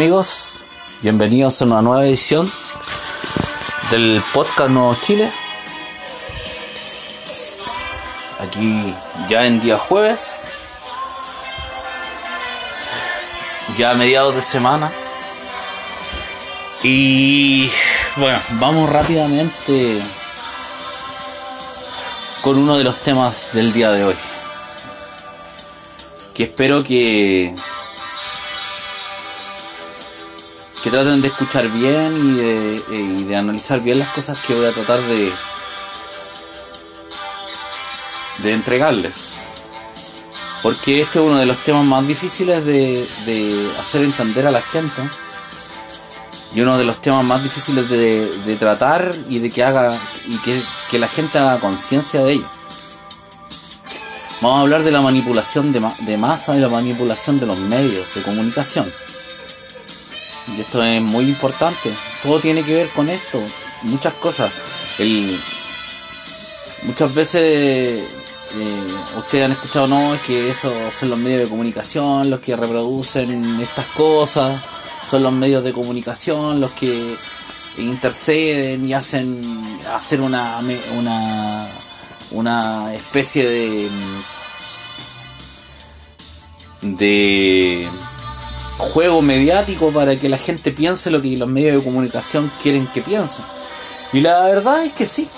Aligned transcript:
Amigos, 0.00 0.54
bienvenidos 1.02 1.60
a 1.60 1.66
una 1.66 1.82
nueva 1.82 2.06
edición 2.06 2.50
del 3.90 4.22
podcast 4.32 4.70
Nuevo 4.70 4.96
Chile. 5.02 5.30
Aquí 8.40 8.94
ya 9.28 9.44
en 9.44 9.60
día 9.60 9.76
jueves, 9.76 10.46
ya 13.76 13.90
a 13.90 13.94
mediados 13.94 14.36
de 14.36 14.40
semana. 14.40 14.90
Y 16.82 17.70
bueno, 18.16 18.40
vamos 18.52 18.88
rápidamente 18.88 20.00
con 22.40 22.56
uno 22.56 22.78
de 22.78 22.84
los 22.84 22.96
temas 23.02 23.48
del 23.52 23.70
día 23.74 23.90
de 23.90 24.04
hoy. 24.04 24.16
Que 26.32 26.44
espero 26.44 26.82
que 26.82 27.54
traten 30.90 31.22
de 31.22 31.28
escuchar 31.28 31.68
bien 31.68 32.16
y 32.16 32.32
de, 32.38 32.76
eh, 32.76 33.16
y 33.18 33.24
de 33.24 33.36
analizar 33.36 33.80
bien 33.80 33.98
las 33.98 34.08
cosas 34.08 34.40
que 34.40 34.54
voy 34.54 34.66
a 34.66 34.72
tratar 34.72 35.00
de 35.02 35.32
entregarles. 38.44 39.34
Porque 40.62 41.00
este 41.00 41.18
es 41.18 41.24
uno 41.24 41.38
de 41.38 41.46
los 41.46 41.58
temas 41.58 41.84
más 41.84 42.06
difíciles 42.06 42.64
de, 42.64 43.72
hacer 43.78 44.02
entender 44.02 44.46
a 44.46 44.50
la 44.50 44.60
gente 44.60 45.08
y 46.54 46.60
uno 46.60 46.76
de 46.76 46.84
los 46.84 47.00
temas 47.00 47.24
más 47.24 47.42
difíciles 47.42 47.88
de, 47.88 48.56
tratar 48.58 49.14
y 49.28 49.38
de 49.38 49.48
que 49.48 49.64
haga 49.64 49.98
y 50.26 50.36
que, 50.38 50.98
la 50.98 51.08
gente 51.08 51.38
haga 51.38 51.58
conciencia 51.60 52.22
de 52.22 52.32
ello. 52.32 52.48
Vamos 54.42 54.58
a 54.58 54.60
hablar 54.62 54.82
de 54.82 54.90
la 54.90 55.00
manipulación 55.00 55.72
de, 55.72 55.80
ma- 55.80 55.94
de 56.00 56.16
masa 56.16 56.56
y 56.56 56.60
la 56.60 56.68
manipulación 56.68 57.40
de 57.40 57.46
los 57.46 57.58
medios 57.58 58.06
de 58.14 58.22
comunicación 58.22 58.92
y 60.56 60.60
esto 60.60 60.82
es 60.82 61.00
muy 61.00 61.28
importante. 61.28 61.90
Todo 62.22 62.40
tiene 62.40 62.64
que 62.64 62.74
ver 62.74 62.90
con 62.90 63.08
esto. 63.08 63.42
Muchas 63.82 64.14
cosas. 64.14 64.52
El, 64.98 65.40
muchas 66.82 67.14
veces 67.14 68.02
eh, 68.52 68.94
ustedes 69.16 69.44
han 69.46 69.52
escuchado, 69.52 69.86
no, 69.86 70.14
es 70.14 70.20
que 70.22 70.50
esos 70.50 70.72
son 70.92 71.10
los 71.10 71.18
medios 71.18 71.44
de 71.44 71.48
comunicación 71.48 72.28
los 72.28 72.40
que 72.40 72.56
reproducen 72.56 73.60
estas 73.60 73.86
cosas. 73.86 74.60
Son 75.08 75.22
los 75.22 75.32
medios 75.32 75.64
de 75.64 75.72
comunicación 75.72 76.60
los 76.60 76.70
que 76.72 77.16
interceden 77.78 78.86
y 78.86 78.92
hacen 78.92 79.80
hacer 79.94 80.20
una 80.20 80.60
una 80.96 81.68
una 82.32 82.94
especie 82.94 83.48
de 83.48 83.88
de 86.82 87.88
juego 88.80 89.22
mediático 89.22 89.90
para 89.92 90.16
que 90.16 90.28
la 90.28 90.38
gente 90.38 90.72
piense 90.72 91.10
lo 91.10 91.22
que 91.22 91.36
los 91.36 91.48
medios 91.48 91.78
de 91.78 91.84
comunicación 91.84 92.50
quieren 92.62 92.86
que 92.88 93.02
piensen. 93.02 93.44
Y 94.12 94.20
la 94.20 94.40
verdad 94.40 94.84
es 94.84 94.92
que 94.92 95.06
sí. 95.06 95.28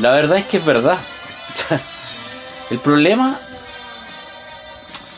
La 0.00 0.10
verdad 0.10 0.38
es 0.38 0.44
que 0.46 0.58
es 0.58 0.64
verdad. 0.64 0.98
El 2.70 2.78
problema 2.78 3.38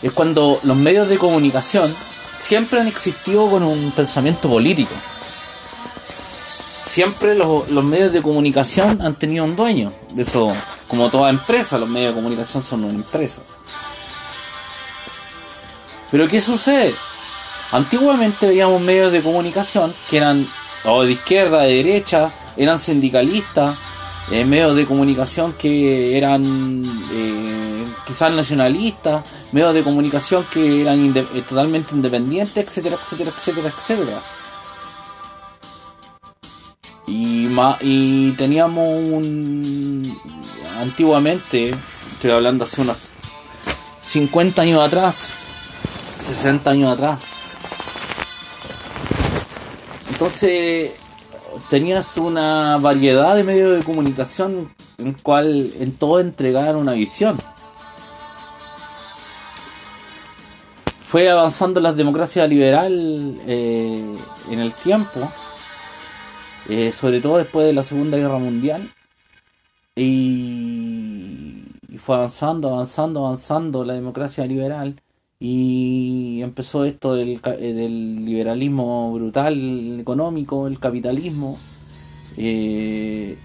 es 0.02 0.12
cuando 0.12 0.60
los 0.62 0.76
medios 0.76 1.08
de 1.08 1.18
comunicación 1.18 1.94
siempre 2.38 2.80
han 2.80 2.86
existido 2.86 3.48
con 3.50 3.62
un 3.62 3.90
pensamiento 3.92 4.48
político. 4.48 4.94
Siempre 6.86 7.34
los, 7.34 7.68
los 7.70 7.84
medios 7.84 8.12
de 8.12 8.22
comunicación 8.22 9.02
han 9.02 9.14
tenido 9.16 9.44
un 9.44 9.56
dueño. 9.56 9.92
Eso, 10.16 10.52
como 10.88 11.10
toda 11.10 11.30
empresa, 11.30 11.78
los 11.78 11.88
medios 11.88 12.14
de 12.14 12.20
comunicación 12.20 12.62
son 12.62 12.84
una 12.84 12.94
empresa. 12.94 13.42
Pero 16.10 16.28
¿qué 16.28 16.40
sucede? 16.40 16.94
Antiguamente 17.72 18.46
veíamos 18.46 18.80
medios 18.80 19.12
de 19.12 19.22
comunicación 19.22 19.94
que 20.08 20.16
eran 20.18 20.48
de 20.84 21.10
izquierda, 21.12 21.62
de 21.62 21.82
derecha, 21.82 22.30
eran 22.56 22.78
sindicalistas, 22.78 23.76
eh, 24.30 24.44
medios 24.44 24.76
de 24.76 24.86
comunicación 24.86 25.52
que 25.54 26.16
eran 26.16 26.84
eh, 27.12 27.84
quizás 28.06 28.30
nacionalistas, 28.32 29.22
medios 29.52 29.74
de 29.74 29.82
comunicación 29.82 30.44
que 30.44 30.82
eran 30.82 31.16
eh, 31.16 31.42
totalmente 31.46 31.92
independientes, 31.94 32.56
etcétera, 32.56 32.98
etcétera, 33.02 33.30
etcétera, 33.36 33.68
etcétera. 33.68 34.18
Y, 37.08 37.46
ma- 37.50 37.78
y 37.80 38.32
teníamos 38.32 38.86
un... 38.86 40.16
Antiguamente, 40.80 41.74
estoy 42.12 42.30
hablando 42.30 42.64
hace 42.64 42.80
unos 42.80 42.96
50 44.02 44.62
años 44.62 44.82
atrás, 44.82 45.32
60 46.26 46.70
años 46.70 46.92
atrás. 46.92 47.20
Entonces 50.10 50.92
tenías 51.70 52.16
una 52.16 52.78
variedad 52.78 53.36
de 53.36 53.44
medios 53.44 53.78
de 53.78 53.84
comunicación 53.84 54.74
en 54.98 55.12
cual 55.14 55.72
en 55.78 55.92
todo 55.92 56.18
entregaban 56.20 56.76
una 56.76 56.92
visión. 56.92 57.36
Fue 61.06 61.30
avanzando 61.30 61.80
la 61.80 61.92
democracia 61.92 62.46
liberal 62.48 63.40
eh, 63.46 64.18
en 64.50 64.58
el 64.58 64.74
tiempo, 64.74 65.30
eh, 66.68 66.90
sobre 66.90 67.20
todo 67.20 67.38
después 67.38 67.66
de 67.66 67.72
la 67.72 67.84
Segunda 67.84 68.18
Guerra 68.18 68.38
Mundial, 68.38 68.92
y, 69.94 71.62
y 71.88 71.98
fue 71.98 72.16
avanzando, 72.16 72.74
avanzando, 72.74 73.24
avanzando 73.24 73.84
la 73.84 73.94
democracia 73.94 74.44
liberal 74.44 75.00
y 75.40 76.40
empezó 76.42 76.84
esto 76.84 77.14
del, 77.14 77.40
eh, 77.44 77.72
del 77.72 78.24
liberalismo 78.24 79.12
brutal 79.12 80.00
económico, 80.00 80.66
el 80.66 80.78
capitalismo, 80.78 81.58
eh, 82.36 83.38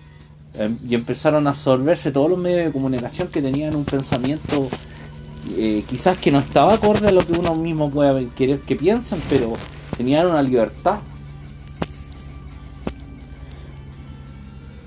em- 0.55 0.77
y 0.87 0.95
empezaron 0.95 1.47
a 1.47 1.51
absorberse 1.51 2.11
todos 2.11 2.29
los 2.29 2.39
medios 2.39 2.65
de 2.65 2.71
comunicación 2.71 3.27
que 3.29 3.41
tenían 3.41 3.75
un 3.75 3.85
pensamiento 3.85 4.69
eh, 5.49 5.83
quizás 5.87 6.17
que 6.17 6.31
no 6.31 6.39
estaba 6.39 6.73
acorde 6.73 7.07
a 7.07 7.11
lo 7.11 7.25
que 7.25 7.33
uno 7.33 7.55
mismo 7.55 7.89
pueda 7.89 8.23
querer 8.35 8.61
que 8.61 8.75
piensen, 8.75 9.19
pero 9.29 9.53
tenían 9.97 10.27
una 10.27 10.41
libertad. 10.41 10.99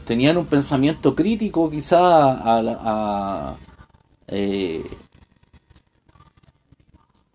Tenían 0.07 0.37
un 0.37 0.47
pensamiento 0.47 1.15
crítico 1.15 1.71
quizás 1.71 2.01
a, 2.01 2.61
a, 2.61 3.57
eh, 4.29 4.85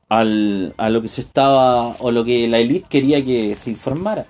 al, 0.10 0.74
a 0.78 0.90
lo 0.90 1.02
que 1.02 1.08
se 1.08 1.22
estaba 1.22 1.96
o 2.00 2.12
lo 2.12 2.26
que 2.26 2.48
la 2.48 2.60
élite 2.60 2.90
quería 2.90 3.24
que 3.24 3.56
se 3.56 3.70
informara. 3.70 4.26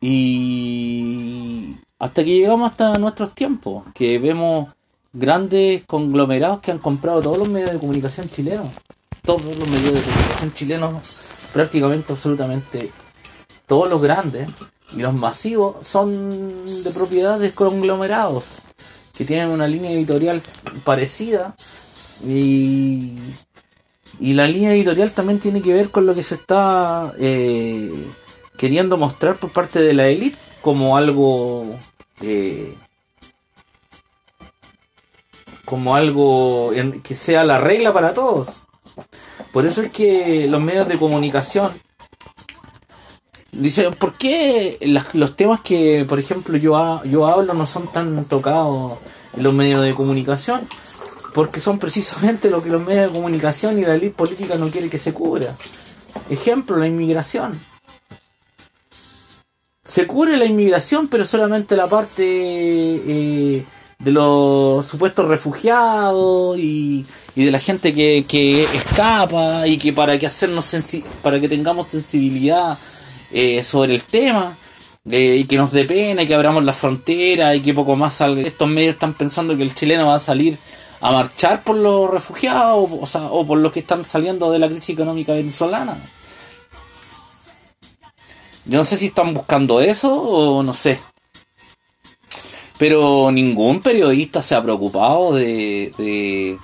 Y 0.00 1.76
hasta 1.98 2.22
que 2.22 2.38
llegamos 2.38 2.70
hasta 2.70 2.98
nuestros 2.98 3.34
tiempos, 3.34 3.84
que 3.94 4.18
vemos 4.18 4.74
grandes 5.12 5.84
conglomerados 5.86 6.60
que 6.60 6.70
han 6.70 6.78
comprado 6.78 7.22
todos 7.22 7.38
los 7.38 7.48
medios 7.48 7.72
de 7.72 7.78
comunicación 7.78 8.28
chilenos. 8.28 8.68
Todos 9.22 9.42
los 9.42 9.68
medios 9.68 9.94
de 9.94 10.02
comunicación 10.02 10.52
chilenos, 10.52 10.92
prácticamente 11.52 12.12
absolutamente 12.12 12.92
todos 13.66 13.90
los 13.90 14.00
grandes 14.00 14.48
y 14.94 15.00
los 15.00 15.14
masivos 15.14 15.84
son 15.84 16.84
de 16.84 16.90
propiedad 16.90 17.38
de 17.38 17.52
conglomerados 17.52 18.44
que 19.16 19.24
tienen 19.24 19.48
una 19.48 19.66
línea 19.66 19.90
editorial 19.90 20.40
parecida 20.84 21.56
y, 22.24 23.12
y 24.18 24.32
la 24.34 24.46
línea 24.46 24.72
editorial 24.72 25.12
también 25.12 25.40
tiene 25.40 25.62
que 25.62 25.74
ver 25.74 25.90
con 25.90 26.06
lo 26.06 26.14
que 26.14 26.22
se 26.22 26.36
está 26.36 27.14
eh, 27.18 27.92
queriendo 28.56 28.96
mostrar 28.96 29.38
por 29.38 29.52
parte 29.52 29.80
de 29.80 29.94
la 29.94 30.08
élite 30.08 30.38
como 30.62 30.96
algo 30.96 31.78
eh, 32.20 32.74
como 35.64 35.96
algo 35.96 36.72
que 37.02 37.16
sea 37.16 37.44
la 37.44 37.58
regla 37.58 37.92
para 37.92 38.14
todos. 38.14 38.62
Por 39.52 39.66
eso 39.66 39.82
es 39.82 39.90
que 39.90 40.46
los 40.48 40.62
medios 40.62 40.88
de 40.88 40.96
comunicación 40.96 41.72
dicen, 43.52 43.94
¿por 43.94 44.14
qué 44.14 44.78
los 45.14 45.36
temas 45.36 45.60
que, 45.60 46.06
por 46.08 46.18
ejemplo, 46.18 46.56
yo, 46.56 47.02
yo 47.04 47.26
hablo 47.26 47.52
no 47.52 47.66
son 47.66 47.90
tan 47.92 48.24
tocados 48.26 48.98
en 49.34 49.42
los 49.42 49.52
medios 49.54 49.82
de 49.82 49.94
comunicación? 49.94 50.68
Porque 51.36 51.60
son 51.60 51.78
precisamente 51.78 52.48
lo 52.48 52.62
que 52.62 52.70
los 52.70 52.82
medios 52.82 53.12
de 53.12 53.14
comunicación 53.14 53.76
y 53.76 53.82
la 53.82 53.94
élite 53.94 54.16
política 54.16 54.56
no 54.56 54.70
quiere 54.70 54.88
que 54.88 54.96
se 54.96 55.12
cubra. 55.12 55.54
Ejemplo, 56.30 56.78
la 56.78 56.86
inmigración. 56.86 57.60
Se 59.86 60.06
cubre 60.06 60.38
la 60.38 60.46
inmigración, 60.46 61.08
pero 61.08 61.26
solamente 61.26 61.76
la 61.76 61.88
parte 61.88 62.24
eh, 62.24 63.66
de 63.98 64.10
los 64.12 64.86
supuestos 64.86 65.28
refugiados 65.28 66.58
y, 66.58 67.04
de 67.34 67.50
la 67.50 67.60
gente 67.60 67.92
que, 67.92 68.24
que 68.26 68.64
escapa 68.64 69.66
y 69.68 69.76
que 69.76 69.92
para 69.92 70.18
que 70.18 70.26
hacernos 70.26 70.74
para 71.22 71.38
que 71.38 71.50
tengamos 71.50 71.88
sensibilidad 71.88 72.78
eh, 73.30 73.62
sobre 73.62 73.94
el 73.94 74.04
tema 74.04 74.56
eh, 75.10 75.36
y 75.40 75.44
que 75.44 75.58
nos 75.58 75.70
dé 75.70 75.84
pena 75.84 76.22
y 76.22 76.26
que 76.26 76.34
abramos 76.34 76.64
la 76.64 76.72
frontera 76.72 77.54
y 77.54 77.60
que 77.60 77.74
poco 77.74 77.94
más 77.94 78.14
salga. 78.14 78.40
Estos 78.40 78.68
medios 78.68 78.94
están 78.94 79.12
pensando 79.12 79.54
que 79.54 79.64
el 79.64 79.74
chileno 79.74 80.06
va 80.06 80.14
a 80.14 80.18
salir 80.18 80.58
a 81.00 81.12
marchar 81.12 81.62
por 81.62 81.76
los 81.76 82.10
refugiados 82.10 83.14
o, 83.14 83.46
por 83.46 83.58
los 83.58 83.72
que 83.72 83.80
están 83.80 84.04
saliendo 84.04 84.50
de 84.50 84.58
la 84.58 84.68
crisis 84.68 84.90
económica 84.90 85.32
venezolana. 85.32 85.98
Yo 88.64 88.78
no 88.78 88.84
sé 88.84 88.96
si 88.96 89.06
están 89.06 89.34
buscando 89.34 89.80
eso 89.80 90.12
o 90.12 90.62
no 90.62 90.74
sé. 90.74 90.98
Pero 92.78 93.30
ningún 93.30 93.80
periodista 93.80 94.42
se 94.42 94.54
ha 94.54 94.62
preocupado 94.62 95.34
de, 95.34 95.92
de, 95.96 96.58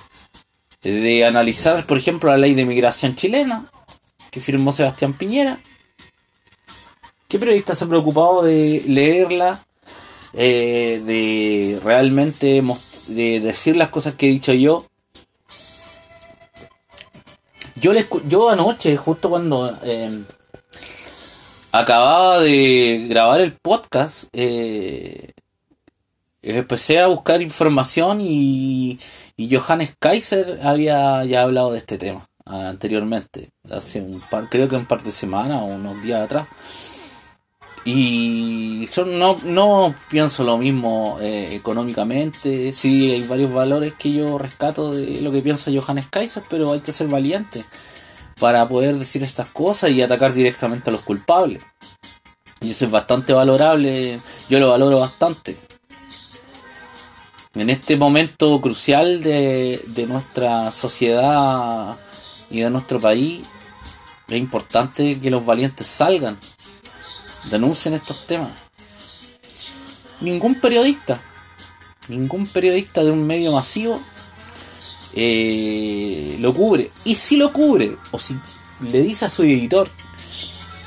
de 0.81 1.25
analizar, 1.25 1.85
por 1.85 1.97
ejemplo, 1.97 2.29
la 2.29 2.37
ley 2.37 2.53
de 2.53 2.65
migración 2.65 3.15
chilena 3.15 3.65
que 4.29 4.41
firmó 4.41 4.73
Sebastián 4.73 5.13
Piñera. 5.13 5.59
¿Qué 7.27 7.39
periodista 7.39 7.75
se 7.75 7.85
ha 7.85 7.87
preocupado 7.87 8.43
de 8.43 8.83
leerla? 8.87 9.65
Eh, 10.35 11.01
de 11.05 11.79
realmente 11.83 12.63
de 13.07 13.39
decir 13.39 13.75
las 13.75 13.89
cosas 13.89 14.15
que 14.15 14.27
he 14.27 14.29
dicho 14.29 14.53
yo. 14.53 14.85
Yo, 17.75 17.91
yo 18.27 18.49
anoche, 18.49 18.95
justo 18.97 19.29
cuando 19.29 19.77
eh, 19.83 20.23
acababa 21.71 22.39
de 22.39 23.07
grabar 23.09 23.41
el 23.41 23.53
podcast, 23.53 24.25
eh, 24.31 25.33
empecé 26.41 26.99
a 26.99 27.07
buscar 27.07 27.41
información 27.41 28.21
y, 28.21 28.99
y 29.35 29.55
Johannes 29.55 29.93
Kaiser 29.99 30.59
había 30.63 31.25
ya 31.25 31.41
hablado 31.41 31.71
de 31.71 31.79
este 31.79 31.97
tema 31.97 32.25
anteriormente, 32.45 33.49
hace 33.69 34.01
un 34.01 34.21
par, 34.29 34.49
creo 34.49 34.67
que 34.67 34.75
un 34.75 34.85
par 34.85 35.01
de 35.01 35.11
semanas 35.11 35.61
o 35.61 35.65
unos 35.65 36.01
días 36.03 36.21
atrás. 36.21 36.47
Y 37.85 38.87
son, 38.89 39.19
no, 39.19 39.37
no 39.43 39.93
pienso 40.09 40.43
lo 40.43 40.57
mismo 40.57 41.17
eh, 41.19 41.49
económicamente. 41.51 42.71
Sí, 42.71 43.11
hay 43.11 43.27
varios 43.27 43.51
valores 43.51 43.93
que 43.97 44.13
yo 44.13 44.37
rescato 44.37 44.91
de 44.91 45.21
lo 45.21 45.31
que 45.31 45.41
piensa 45.41 45.71
Johannes 45.73 46.07
Kaiser, 46.09 46.43
pero 46.49 46.71
hay 46.71 46.79
que 46.79 46.93
ser 46.93 47.07
valiente 47.07 47.65
para 48.39 48.67
poder 48.67 48.97
decir 48.97 49.21
estas 49.21 49.49
cosas 49.49 49.91
y 49.91 50.01
atacar 50.01 50.33
directamente 50.33 50.89
a 50.89 50.93
los 50.93 51.01
culpables. 51.01 51.63
Y 52.61 52.71
eso 52.71 52.85
es 52.85 52.91
bastante 52.91 53.33
valorable, 53.33 54.19
yo 54.49 54.59
lo 54.59 54.69
valoro 54.69 54.99
bastante. 54.99 55.57
En 57.55 57.69
este 57.69 57.97
momento 57.97 58.61
crucial 58.61 59.21
de, 59.21 59.81
de 59.87 60.07
nuestra 60.07 60.71
sociedad 60.71 61.97
y 62.49 62.61
de 62.61 62.69
nuestro 62.69 62.99
país, 62.99 63.45
es 64.29 64.37
importante 64.37 65.19
que 65.19 65.29
los 65.29 65.45
valientes 65.45 65.85
salgan 65.85 66.39
denuncien 67.49 67.93
estos 67.93 68.25
temas. 68.25 68.51
Ningún 70.21 70.59
periodista, 70.59 71.21
ningún 72.07 72.45
periodista 72.45 73.03
de 73.03 73.11
un 73.11 73.25
medio 73.25 73.51
masivo 73.51 74.01
eh, 75.15 76.37
lo 76.39 76.53
cubre. 76.53 76.91
Y 77.03 77.15
si 77.15 77.37
lo 77.37 77.51
cubre, 77.51 77.97
o 78.11 78.19
si 78.19 78.35
le 78.81 79.01
dice 79.01 79.25
a 79.25 79.29
su 79.29 79.43
editor, 79.43 79.89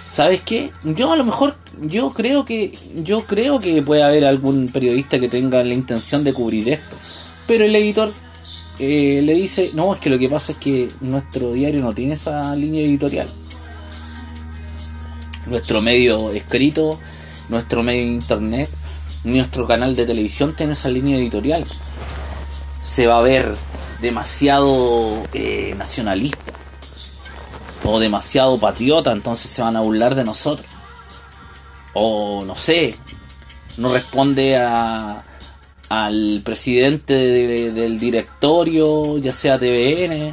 ¿sabes 0.09 0.41
qué? 0.43 0.73
Yo 0.83 1.13
a 1.13 1.17
lo 1.17 1.25
mejor, 1.25 1.57
yo 1.81 2.11
creo 2.11 2.45
que, 2.45 2.77
yo 2.95 3.27
creo 3.27 3.61
que 3.61 3.83
puede 3.83 4.03
haber 4.03 4.25
algún 4.25 4.69
periodista 4.69 5.21
que 5.21 5.29
tenga 5.29 5.63
la 5.63 5.75
intención 5.75 6.25
de 6.25 6.33
cubrir 6.33 6.69
esto. 6.69 6.97
Pero 7.47 7.65
el 7.65 7.77
editor 7.77 8.13
eh, 8.79 9.21
le 9.23 9.35
dice, 9.35 9.71
no, 9.75 9.95
es 9.95 10.01
que 10.01 10.11
lo 10.11 10.19
que 10.19 10.29
pasa 10.29 10.53
es 10.53 10.59
que 10.59 10.91
nuestro 11.01 11.53
diario 11.53 11.83
no 11.83 11.95
tiene 11.95 12.15
esa 12.15 12.57
línea 12.57 12.83
editorial 12.83 13.29
nuestro 15.47 15.81
medio 15.81 16.31
escrito, 16.33 16.99
nuestro 17.49 17.83
medio 17.83 18.03
internet, 18.03 18.71
nuestro 19.25 19.67
canal 19.67 19.97
de 19.97 20.07
televisión 20.07 20.55
tiene 20.55 20.73
esa 20.73 20.89
línea 20.89 21.17
editorial. 21.17 21.65
Se 22.83 23.07
va 23.07 23.19
a 23.19 23.23
ver 23.23 23.55
demasiado 24.01 25.25
eh, 25.33 25.75
nacionalista 25.77 26.53
o 27.85 27.99
demasiado 28.01 28.59
patriota, 28.59 29.13
entonces 29.13 29.51
se 29.51 29.63
van 29.63 29.77
a 29.77 29.81
burlar 29.81 30.15
de 30.15 30.25
nosotros. 30.25 30.69
O 31.95 32.45
no 32.45 32.55
sé, 32.55 32.97
no 33.79 33.93
responde 33.93 34.57
a, 34.57 35.25
al 35.89 36.43
presidente 36.45 37.15
del 37.15 37.99
directorio, 37.99 39.19
ya 39.19 39.33
sea 39.33 39.59
TVN, 39.59 40.33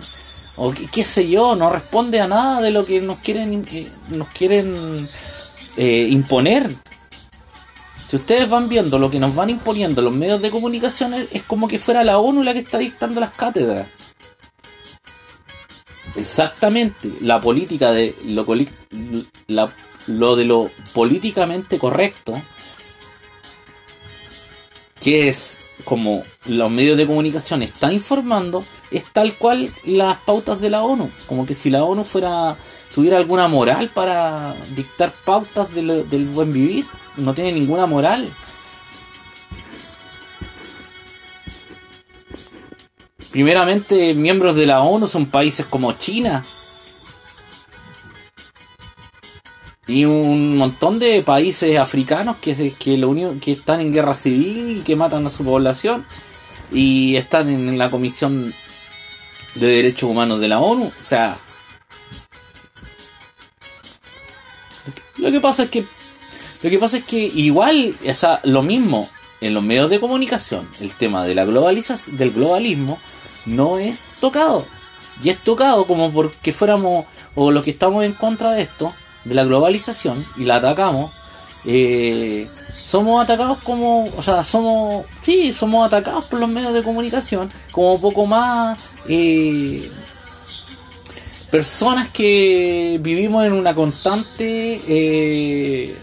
o 0.55 0.73
qué, 0.73 1.03
sé 1.03 1.27
yo, 1.27 1.55
no 1.55 1.69
responde 1.69 2.21
a 2.21 2.27
nada 2.27 2.61
de 2.61 2.71
lo 2.71 2.85
que 2.85 3.01
nos 3.01 3.19
quieren, 3.19 3.65
nos 4.09 4.27
quieren 4.29 5.07
eh, 5.77 6.07
imponer. 6.09 6.69
Si 8.07 8.17
ustedes 8.17 8.47
van 8.47 8.69
viendo 8.69 8.99
lo 8.99 9.09
que 9.09 9.19
nos 9.19 9.33
van 9.33 9.49
imponiendo 9.49 10.01
los 10.01 10.15
medios 10.15 10.41
de 10.41 10.51
comunicación, 10.51 11.15
es 11.31 11.43
como 11.43 11.67
que 11.67 11.79
fuera 11.79 12.03
la 12.03 12.19
ONU 12.19 12.43
la 12.43 12.53
que 12.53 12.59
está 12.59 12.77
dictando 12.77 13.19
las 13.19 13.31
cátedras. 13.31 13.87
Exactamente, 16.15 17.11
la 17.21 17.39
política 17.39 17.91
de 17.91 18.15
lo, 18.25 18.45
lo 20.05 20.35
de 20.35 20.45
lo 20.45 20.71
políticamente 20.93 21.79
correcto, 21.79 22.39
que 25.01 25.29
es 25.29 25.57
como 25.83 26.23
los 26.45 26.71
medios 26.71 26.97
de 26.97 27.07
comunicación 27.07 27.61
están 27.61 27.93
informando, 27.93 28.63
es 28.91 29.03
tal 29.05 29.37
cual 29.37 29.69
las 29.83 30.17
pautas 30.17 30.59
de 30.59 30.69
la 30.69 30.83
ONU. 30.83 31.11
Como 31.27 31.45
que 31.45 31.55
si 31.55 31.69
la 31.69 31.83
ONU 31.83 32.03
fuera 32.03 32.57
tuviera 32.93 33.17
alguna 33.17 33.47
moral 33.47 33.89
para 33.93 34.55
dictar 34.75 35.13
pautas 35.25 35.73
del 35.73 36.27
buen 36.31 36.53
vivir, 36.53 36.85
no 37.17 37.33
tiene 37.33 37.51
ninguna 37.51 37.85
moral. 37.85 38.29
Primeramente, 43.31 44.13
miembros 44.13 44.55
de 44.55 44.67
la 44.67 44.81
ONU 44.81 45.07
son 45.07 45.25
países 45.25 45.65
como 45.65 45.93
China, 45.93 46.43
y 49.87 50.05
un 50.05 50.57
montón 50.57 50.99
de 50.99 51.21
países 51.23 51.77
africanos 51.77 52.37
que, 52.37 52.73
que, 52.77 52.97
lo 52.97 53.09
único, 53.09 53.35
que 53.41 53.51
están 53.51 53.81
en 53.81 53.91
guerra 53.91 54.15
civil 54.15 54.77
y 54.77 54.81
que 54.81 54.95
matan 54.95 55.25
a 55.25 55.29
su 55.29 55.43
población 55.43 56.05
y 56.71 57.15
están 57.15 57.49
en 57.49 57.77
la 57.77 57.91
Comisión 57.91 58.53
de 59.55 59.67
Derechos 59.67 60.09
Humanos 60.09 60.39
de 60.39 60.47
la 60.47 60.59
ONU. 60.59 60.85
O 60.85 61.03
sea, 61.03 61.37
lo 65.17 65.31
que 65.31 65.39
pasa 65.39 65.63
es 65.63 65.69
que 65.69 65.85
lo 66.63 66.69
que 66.69 66.79
pasa 66.79 66.97
es 66.97 67.03
que 67.03 67.17
igual, 67.17 67.93
o 68.09 68.13
sea, 68.13 68.39
lo 68.43 68.61
mismo 68.61 69.09
en 69.41 69.53
los 69.53 69.65
medios 69.65 69.89
de 69.89 69.99
comunicación, 69.99 70.69
el 70.79 70.93
tema 70.93 71.25
de 71.25 71.35
la 71.35 71.43
globalización, 71.43 72.15
del 72.15 72.31
globalismo 72.31 72.99
no 73.45 73.79
es 73.79 74.05
tocado. 74.21 74.65
Y 75.21 75.29
es 75.29 75.43
tocado 75.43 75.85
como 75.85 76.09
porque 76.09 76.53
fuéramos 76.53 77.05
o 77.35 77.51
los 77.51 77.65
que 77.65 77.71
estamos 77.71 78.05
en 78.05 78.13
contra 78.13 78.51
de 78.51 78.61
esto 78.61 78.93
de 79.25 79.35
la 79.35 79.43
globalización 79.43 80.23
y 80.37 80.43
la 80.43 80.57
atacamos, 80.57 81.11
eh, 81.65 82.47
somos 82.73 83.23
atacados 83.23 83.59
como, 83.59 84.05
o 84.17 84.21
sea, 84.21 84.43
somos, 84.43 85.05
sí, 85.23 85.53
somos 85.53 85.87
atacados 85.87 86.25
por 86.25 86.39
los 86.39 86.49
medios 86.49 86.73
de 86.73 86.83
comunicación 86.83 87.49
como 87.71 87.99
poco 87.99 88.25
más 88.25 88.79
eh, 89.07 89.89
personas 91.49 92.09
que 92.09 92.99
vivimos 93.01 93.45
en 93.45 93.53
una 93.53 93.73
constante, 93.73 94.81
eh, 94.87 95.95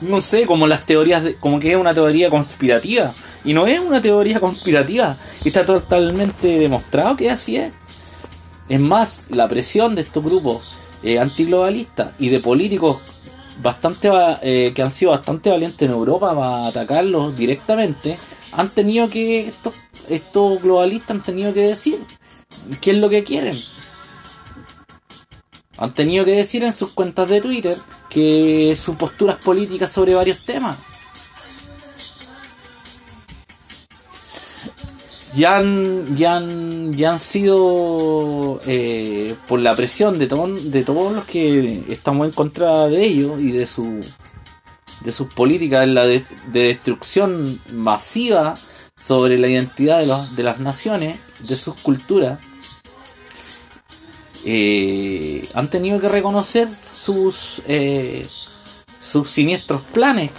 no 0.00 0.20
sé, 0.20 0.46
como 0.46 0.66
las 0.66 0.84
teorías, 0.86 1.22
de, 1.22 1.36
como 1.36 1.60
que 1.60 1.72
es 1.72 1.76
una 1.76 1.94
teoría 1.94 2.30
conspirativa. 2.30 3.12
Y 3.44 3.54
no 3.54 3.66
es 3.66 3.80
una 3.80 4.00
teoría 4.00 4.40
conspirativa, 4.40 5.16
está 5.44 5.64
totalmente 5.64 6.58
demostrado 6.58 7.16
que 7.16 7.30
así 7.30 7.56
es. 7.56 7.72
Es 8.68 8.80
más, 8.80 9.26
la 9.30 9.48
presión 9.48 9.94
de 9.94 10.02
estos 10.02 10.24
grupos 10.24 10.62
eh, 11.02 11.18
antiglobalistas 11.18 12.12
y 12.18 12.28
de 12.28 12.40
políticos 12.40 12.98
bastante 13.60 14.10
eh, 14.42 14.72
que 14.74 14.82
han 14.82 14.90
sido 14.90 15.12
bastante 15.12 15.50
valientes 15.50 15.82
en 15.82 15.94
Europa 15.94 16.34
para 16.34 16.66
atacarlos 16.66 17.36
directamente, 17.36 18.18
han 18.52 18.68
tenido 18.68 19.08
que, 19.08 19.48
estos, 19.48 19.74
estos 20.08 20.62
globalistas 20.62 21.10
han 21.10 21.22
tenido 21.22 21.52
que 21.52 21.60
decir 21.60 22.04
qué 22.80 22.92
es 22.92 22.98
lo 22.98 23.08
que 23.08 23.24
quieren. 23.24 23.58
Han 25.78 25.94
tenido 25.94 26.24
que 26.24 26.32
decir 26.32 26.62
en 26.64 26.74
sus 26.74 26.92
cuentas 26.92 27.28
de 27.28 27.40
Twitter 27.40 27.76
que 28.08 28.76
sus 28.80 28.96
posturas 28.96 29.36
políticas 29.36 29.90
sobre 29.90 30.14
varios 30.14 30.44
temas. 30.44 30.76
Ya 35.34 35.56
han, 35.56 36.16
ya 36.16 36.36
han, 36.36 36.92
ya 36.92 37.12
han 37.12 37.18
sido 37.18 38.60
eh, 38.66 39.34
por 39.48 39.60
la 39.60 39.74
presión 39.74 40.18
de, 40.18 40.26
de 40.26 40.82
todos 40.84 41.12
los 41.12 41.24
que 41.24 41.84
estamos 41.88 42.26
en 42.26 42.32
contra 42.32 42.88
de 42.88 43.04
ellos 43.04 43.40
y 43.40 43.52
de 43.52 43.66
su 43.66 44.00
de 45.04 45.12
sus 45.12 45.32
políticas 45.32 45.86
de, 45.86 46.24
destrucción 46.52 47.60
masiva 47.72 48.54
sobre 49.00 49.38
la 49.38 49.48
identidad 49.48 49.98
de, 49.98 50.06
los, 50.06 50.36
de 50.36 50.42
las 50.42 50.60
naciones, 50.60 51.18
de 51.40 51.56
sus 51.56 51.74
culturas, 51.80 52.38
eh, 54.44 55.48
han 55.54 55.68
tenido 55.70 56.00
que 56.00 56.08
reconocer 56.08 56.68
sus, 57.04 57.62
eh, 57.66 58.26
sus 59.00 59.28
siniestros 59.28 59.82
planes 59.82 60.30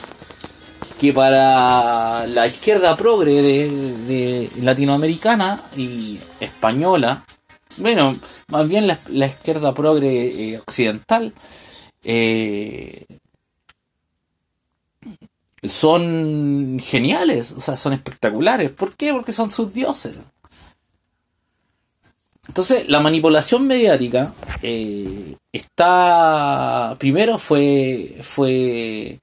que 1.03 1.11
para 1.11 2.25
la 2.27 2.47
izquierda 2.47 2.95
progre 2.95 3.41
de, 3.41 4.49
latinoamericana 4.61 5.61
y 5.75 6.17
española, 6.39 7.25
bueno, 7.75 8.15
más 8.47 8.69
bien 8.69 8.87
la, 8.87 9.25
izquierda 9.25 9.73
progre 9.73 10.53
eh, 10.53 10.59
occidental, 10.59 11.33
eh, 12.05 13.05
son 15.63 16.79
geniales, 16.81 17.51
o 17.51 17.59
sea, 17.59 17.75
son 17.75 17.91
espectaculares. 17.91 18.71
¿Por 18.71 18.95
qué? 18.95 19.11
Porque 19.11 19.33
son 19.33 19.51
sus 19.51 19.73
dioses. 19.73 20.15
Entonces, 22.47 22.87
la 22.87 23.01
manipulación 23.01 23.67
mediática 23.67 24.33
eh, 24.61 25.35
está. 25.51 26.95
Primero 26.97 27.37
fue. 27.39 28.15
fue. 28.21 29.19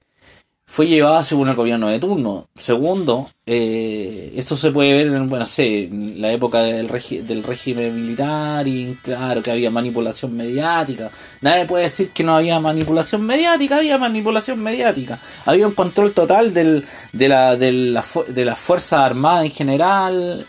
Fue 0.71 0.87
llevada 0.87 1.21
según 1.21 1.49
el 1.49 1.55
gobierno 1.55 1.89
de 1.89 1.99
turno. 1.99 2.47
Segundo, 2.57 3.29
eh, 3.45 4.31
esto 4.37 4.55
se 4.55 4.71
puede 4.71 5.03
ver 5.03 5.13
en, 5.13 5.27
bueno, 5.27 5.45
sé, 5.45 5.83
en 5.83 6.21
la 6.21 6.31
época 6.31 6.61
del, 6.61 6.87
régimen 6.87 7.93
militar 7.93 8.65
y 8.65 8.97
claro 9.03 9.41
que 9.41 9.51
había 9.51 9.69
manipulación 9.69 10.33
mediática. 10.33 11.11
Nadie 11.41 11.65
puede 11.65 11.83
decir 11.83 12.11
que 12.11 12.23
no 12.23 12.37
había 12.37 12.57
manipulación 12.61 13.25
mediática, 13.25 13.79
había 13.79 13.97
manipulación 13.97 14.63
mediática. 14.63 15.19
Había 15.45 15.67
un 15.67 15.73
control 15.73 16.13
total 16.13 16.53
del, 16.53 16.85
de, 17.11 17.27
la, 17.27 17.57
de, 17.57 17.73
la, 17.73 18.05
de 18.29 18.45
las 18.45 18.57
Fuerzas 18.57 19.01
Armadas 19.01 19.43
en 19.43 19.51
general 19.51 20.47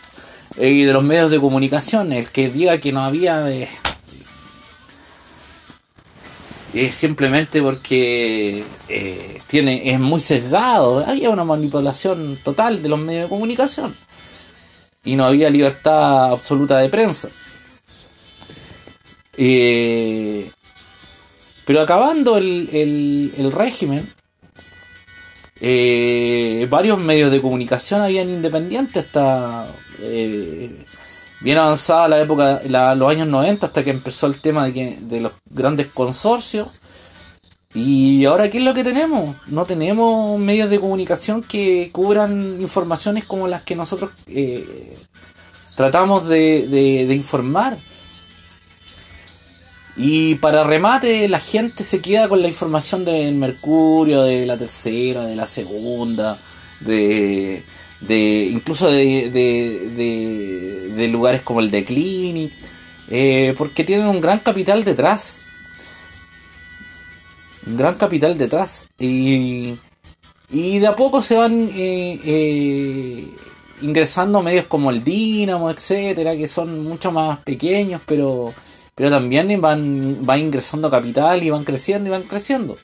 eh, 0.55 0.69
y 0.69 0.83
de 0.85 0.93
los 0.93 1.03
medios 1.03 1.31
de 1.31 1.39
comunicación. 1.41 2.13
El 2.13 2.29
que 2.29 2.49
diga 2.49 2.77
que 2.77 2.93
no 2.93 3.03
había 3.03 3.45
eh, 3.51 3.67
es 6.73 6.95
simplemente 6.95 7.61
porque 7.61 8.63
eh, 8.89 9.41
tiene 9.47 9.91
es 9.91 9.99
muy 9.99 10.19
sesgado. 10.21 11.05
Había 11.05 11.29
una 11.29 11.43
manipulación 11.43 12.39
total 12.43 12.81
de 12.81 12.89
los 12.89 12.99
medios 12.99 13.23
de 13.23 13.29
comunicación 13.29 13.95
y 15.03 15.15
no 15.15 15.25
había 15.25 15.49
libertad 15.49 16.31
absoluta 16.31 16.79
de 16.79 16.89
prensa. 16.89 17.29
pero 21.65 21.81
acabando 21.81 22.37
el, 22.37 23.33
el 23.37 23.51
régimen, 23.51 24.13
eh, 25.65 26.67
varios 26.69 26.99
medios 26.99 27.31
de 27.31 27.41
comunicación 27.41 28.01
habían 28.01 28.29
independientes 28.29 29.05
hasta 29.05 29.73
eh, 29.99 30.83
bien 31.43 31.57
avanzada 31.57 32.07
la 32.07 32.21
época, 32.21 32.61
los 32.65 33.11
años 33.11 33.27
90, 33.27 33.67
hasta 33.67 33.83
que 33.83 33.89
empezó 33.89 34.27
el 34.27 34.39
tema 34.39 34.65
de, 34.65 34.73
que, 34.73 34.97
de 35.01 35.21
los 35.21 35.33
grandes 35.49 35.87
consorcios. 35.87 36.69
Y 37.73 38.25
ahora, 38.25 38.49
¿qué 38.49 38.59
es 38.59 38.63
lo 38.63 38.73
que 38.73 38.83
tenemos? 38.83 39.35
No 39.47 39.65
tenemos 39.65 40.39
medios 40.39 40.69
de 40.69 40.79
comunicación 40.79 41.43
que 41.43 41.89
cubran 41.91 42.61
informaciones 42.61 43.25
como 43.25 43.47
las 43.47 43.63
que 43.63 43.75
nosotros 43.75 44.11
eh, 44.27 44.95
tratamos 45.75 46.27
de, 46.27 46.67
de 46.67 47.13
informar. 47.13 47.77
Y 49.95 50.35
para 50.35 50.63
remate, 50.63 51.27
la 51.27 51.39
gente 51.39 51.83
se 51.83 52.01
queda 52.01 52.27
con 52.27 52.41
la 52.41 52.47
información 52.47 53.05
del 53.05 53.35
Mercurio, 53.35 54.23
de 54.23 54.45
la 54.45 54.57
tercera, 54.57 55.25
de 55.25 55.35
la 55.35 55.45
segunda, 55.45 56.39
de, 56.79 57.63
de 58.07 58.45
incluso 58.51 58.89
de, 58.89 59.29
de, 59.29 60.91
de, 60.95 61.07
lugares 61.07 61.41
como 61.41 61.59
el 61.59 61.71
de 61.71 61.83
Clinic, 61.85 62.53
eh, 63.09 63.53
porque 63.57 63.83
tienen 63.83 64.07
un 64.07 64.21
gran 64.21 64.39
capital 64.39 64.83
detrás. 64.83 65.45
Un 67.65 67.77
gran 67.77 67.95
capital 67.95 68.37
detrás. 68.37 68.87
Y, 68.99 69.77
y 70.49 70.79
de 70.79 70.87
a 70.87 70.95
poco 70.95 71.21
se 71.21 71.35
van 71.35 71.69
eh, 71.75 72.19
eh, 72.23 73.27
ingresando 73.81 74.41
medios 74.41 74.65
como 74.65 74.89
el 74.91 75.03
Dinamo, 75.03 75.69
etcétera, 75.69 76.35
que 76.35 76.47
son 76.47 76.83
mucho 76.83 77.11
más 77.11 77.39
pequeños, 77.39 78.01
pero 78.05 78.53
pero 78.95 79.09
también 79.09 79.59
van, 79.59 80.23
van 80.25 80.39
ingresando 80.39 80.89
capital 80.89 81.43
y 81.43 81.49
van 81.49 81.63
creciendo 81.63 82.09
y 82.09 82.11
van 82.11 82.23
creciendo. 82.23 82.77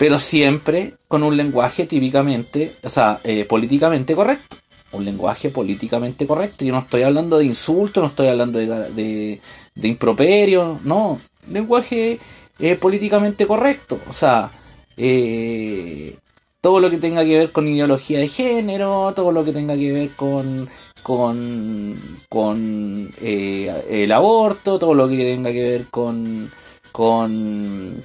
Pero 0.00 0.18
siempre 0.18 0.94
con 1.08 1.22
un 1.22 1.36
lenguaje 1.36 1.84
típicamente, 1.84 2.74
o 2.82 2.88
sea, 2.88 3.20
eh, 3.22 3.44
políticamente 3.44 4.14
correcto. 4.14 4.56
Un 4.92 5.04
lenguaje 5.04 5.50
políticamente 5.50 6.26
correcto. 6.26 6.64
Yo 6.64 6.72
no 6.72 6.78
estoy 6.78 7.02
hablando 7.02 7.36
de 7.36 7.44
insultos, 7.44 8.02
no 8.02 8.08
estoy 8.08 8.28
hablando 8.28 8.58
de, 8.58 9.38
de, 9.74 9.88
improperio, 9.88 10.80
no. 10.84 11.18
Lenguaje 11.52 12.18
eh, 12.58 12.76
políticamente 12.76 13.46
correcto. 13.46 14.00
O 14.08 14.14
sea, 14.14 14.50
eh, 14.96 16.16
todo 16.62 16.80
lo 16.80 16.88
que 16.88 16.96
tenga 16.96 17.22
que 17.22 17.36
ver 17.36 17.52
con 17.52 17.68
ideología 17.68 18.20
de 18.20 18.28
género, 18.28 19.12
todo 19.14 19.32
lo 19.32 19.44
que 19.44 19.52
tenga 19.52 19.76
que 19.76 19.92
ver 19.92 20.16
con 20.16 20.66
con, 21.02 21.96
con 22.30 23.12
eh, 23.20 23.84
el 23.90 24.12
aborto, 24.12 24.78
todo 24.78 24.94
lo 24.94 25.08
que 25.08 25.16
tenga 25.18 25.52
que 25.52 25.62
ver 25.62 25.86
con, 25.90 26.50
con, 26.90 28.02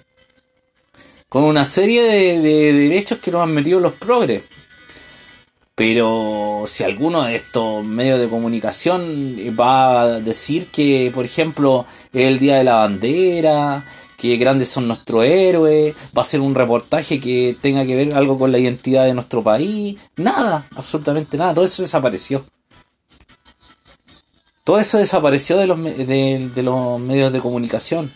con 1.35 1.43
una 1.43 1.65
serie 1.65 2.01
de, 2.39 2.71
derechos 2.71 3.19
que 3.19 3.29
nos 3.29 3.41
han 3.41 3.51
metido 3.51 3.81
los 3.81 3.91
progres. 3.91 4.43
Pero 5.75 6.63
si 6.65 6.85
alguno 6.85 7.23
de 7.23 7.35
estos 7.35 7.83
medios 7.83 8.21
de 8.21 8.29
comunicación 8.29 9.35
va 9.59 10.01
a 10.01 10.07
decir 10.21 10.67
que, 10.67 11.11
por 11.13 11.25
ejemplo, 11.25 11.85
es 12.13 12.27
el 12.27 12.39
Día 12.39 12.55
de 12.55 12.63
la 12.63 12.75
Bandera, 12.75 13.85
que 14.15 14.37
grandes 14.37 14.69
son 14.69 14.87
nuestros 14.87 15.25
héroes, 15.25 15.93
va 16.17 16.21
a 16.21 16.23
ser 16.23 16.39
un 16.39 16.55
reportaje 16.55 17.19
que 17.19 17.57
tenga 17.61 17.85
que 17.85 17.97
ver 17.97 18.15
algo 18.15 18.39
con 18.39 18.53
la 18.53 18.59
identidad 18.59 19.03
de 19.03 19.13
nuestro 19.13 19.43
país, 19.43 19.99
nada, 20.15 20.69
absolutamente 20.73 21.37
nada, 21.37 21.53
todo 21.53 21.65
eso 21.65 21.81
desapareció. 21.81 22.45
Todo 24.63 24.79
eso 24.79 24.99
desapareció 24.99 25.57
de 25.57 25.67
los, 25.67 25.83
de, 25.83 26.63
los 26.63 26.97
medios 27.01 27.33
de 27.33 27.41
comunicación. 27.41 28.13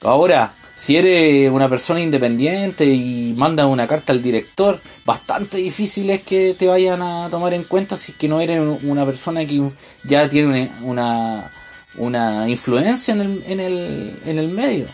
Ahora, 0.00 0.54
si 0.76 0.96
eres 0.96 1.50
una 1.50 1.70
persona 1.70 2.02
independiente 2.02 2.84
y 2.84 3.32
mandas 3.34 3.64
una 3.64 3.88
carta 3.88 4.12
al 4.12 4.22
director, 4.22 4.78
bastante 5.06 5.56
difícil 5.56 6.10
es 6.10 6.22
que 6.22 6.54
te 6.54 6.66
vayan 6.66 7.00
a 7.00 7.28
tomar 7.30 7.54
en 7.54 7.64
cuenta 7.64 7.96
si 7.96 8.12
es 8.12 8.18
que 8.18 8.28
no 8.28 8.42
eres 8.42 8.60
una 8.84 9.06
persona 9.06 9.46
que 9.46 9.70
ya 10.04 10.28
tiene 10.28 10.70
una, 10.82 11.50
una 11.96 12.46
influencia 12.48 13.14
en 13.14 13.20
el, 13.22 13.44
en, 13.46 13.60
el, 13.60 14.20
en 14.26 14.38
el 14.38 14.48
medio. 14.48 14.88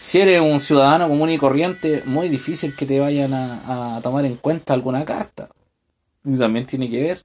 Si 0.00 0.18
eres 0.18 0.40
un 0.40 0.60
ciudadano 0.60 1.08
común 1.08 1.30
y 1.30 1.36
corriente, 1.36 2.02
muy 2.06 2.30
difícil 2.30 2.74
que 2.74 2.86
te 2.86 2.98
vayan 2.98 3.34
a, 3.34 3.96
a 3.96 4.00
tomar 4.00 4.24
en 4.24 4.36
cuenta 4.36 4.72
alguna 4.72 5.04
carta. 5.04 5.50
Y 6.24 6.38
también 6.38 6.64
tiene 6.64 6.88
que 6.88 7.02
ver 7.02 7.22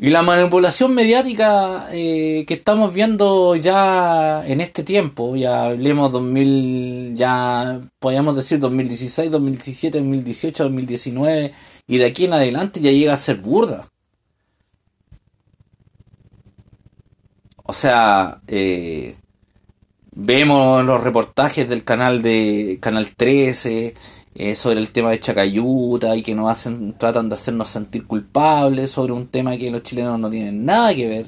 y 0.00 0.10
la 0.10 0.22
manipulación 0.22 0.94
mediática 0.94 1.88
eh, 1.92 2.44
que 2.46 2.54
estamos 2.54 2.94
viendo 2.94 3.56
ya 3.56 4.46
en 4.46 4.60
este 4.60 4.84
tiempo, 4.84 5.34
ya 5.34 5.64
hablemos 5.66 6.12
2000, 6.12 7.16
ya 7.16 7.80
podríamos 7.98 8.36
decir 8.36 8.60
2016, 8.60 9.30
2017, 9.32 9.98
2018, 9.98 10.64
2019 10.64 11.52
y 11.88 11.98
de 11.98 12.04
aquí 12.04 12.26
en 12.26 12.32
adelante 12.34 12.80
ya 12.80 12.92
llega 12.92 13.14
a 13.14 13.16
ser 13.16 13.38
burda. 13.38 13.88
O 17.64 17.72
sea, 17.72 18.40
eh, 18.46 19.16
vemos 20.12 20.84
los 20.84 21.02
reportajes 21.02 21.68
del 21.68 21.84
canal 21.84 22.22
de 22.22 22.78
Canal 22.80 23.14
13, 23.16 23.94
eh, 24.40 24.54
sobre 24.54 24.78
el 24.78 24.90
tema 24.90 25.10
de 25.10 25.18
Chacayuta 25.18 26.14
y 26.14 26.22
que 26.22 26.32
nos 26.32 26.48
hacen, 26.48 26.94
tratan 26.96 27.28
de 27.28 27.34
hacernos 27.34 27.68
sentir 27.68 28.06
culpables 28.06 28.88
sobre 28.88 29.12
un 29.12 29.26
tema 29.26 29.56
que 29.56 29.68
los 29.68 29.82
chilenos 29.82 30.20
no 30.20 30.30
tienen 30.30 30.64
nada 30.64 30.94
que 30.94 31.08
ver. 31.08 31.26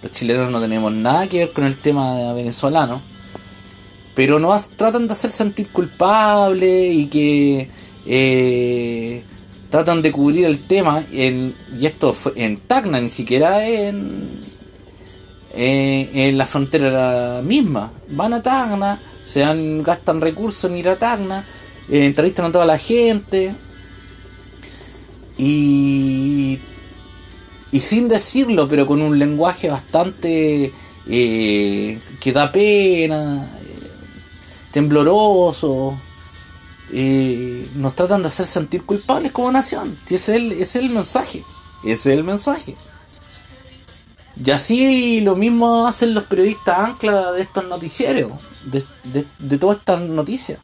Los 0.00 0.10
chilenos 0.10 0.50
no 0.50 0.62
tenemos 0.62 0.90
nada 0.94 1.26
que 1.26 1.40
ver 1.40 1.52
con 1.52 1.64
el 1.64 1.76
tema 1.76 2.32
venezolano. 2.32 3.02
Pero 4.14 4.38
nos 4.38 4.68
tratan 4.70 5.08
de 5.08 5.12
hacer 5.12 5.30
sentir 5.30 5.68
culpables 5.68 6.94
y 6.94 7.06
que 7.08 7.68
eh, 8.06 9.22
tratan 9.68 10.00
de 10.00 10.10
cubrir 10.10 10.46
el 10.46 10.58
tema 10.60 11.04
en, 11.12 11.54
y 11.78 11.84
esto 11.84 12.14
fue 12.14 12.32
en 12.36 12.56
Tacna, 12.60 12.98
ni 12.98 13.10
siquiera 13.10 13.68
en, 13.68 14.40
eh, 15.52 16.08
en 16.14 16.38
la 16.38 16.46
frontera 16.46 17.42
misma. 17.44 17.92
Van 18.08 18.32
a 18.32 18.40
Tacna, 18.40 18.98
se 19.22 19.44
gastan 19.82 20.22
recursos 20.22 20.64
en 20.64 20.78
ir 20.78 20.88
a 20.88 20.96
Tacna 20.96 21.44
eh, 21.90 22.06
entrevistan 22.06 22.46
a 22.46 22.52
toda 22.52 22.66
la 22.66 22.78
gente. 22.78 23.54
Y, 25.36 26.60
y 27.72 27.80
sin 27.80 28.08
decirlo, 28.08 28.68
pero 28.68 28.86
con 28.86 29.02
un 29.02 29.18
lenguaje 29.18 29.70
bastante 29.70 30.72
eh, 31.08 32.00
que 32.20 32.32
da 32.32 32.52
pena, 32.52 33.50
eh, 33.60 33.90
tembloroso. 34.70 35.98
nos 37.74 37.94
tratan 37.96 38.22
de 38.22 38.28
hacer 38.28 38.46
sentir 38.46 38.84
culpables 38.84 39.32
como 39.32 39.50
nación. 39.50 39.98
Si 40.04 40.14
ese 40.14 40.32
es 40.32 40.36
el, 40.36 40.52
es 40.52 40.76
el 40.76 40.90
mensaje. 40.90 41.42
Ese 41.82 42.12
es 42.12 42.18
el 42.18 42.24
mensaje. 42.24 42.76
Y 44.42 44.50
así 44.52 45.20
lo 45.20 45.34
mismo 45.36 45.86
hacen 45.86 46.14
los 46.14 46.24
periodistas 46.24 46.78
ancla 46.78 47.32
de 47.32 47.42
estos 47.42 47.66
noticieros. 47.66 48.32
de, 48.64 48.84
de 49.38 49.58
todas 49.58 49.78
estas 49.78 50.00
noticias. 50.02 50.58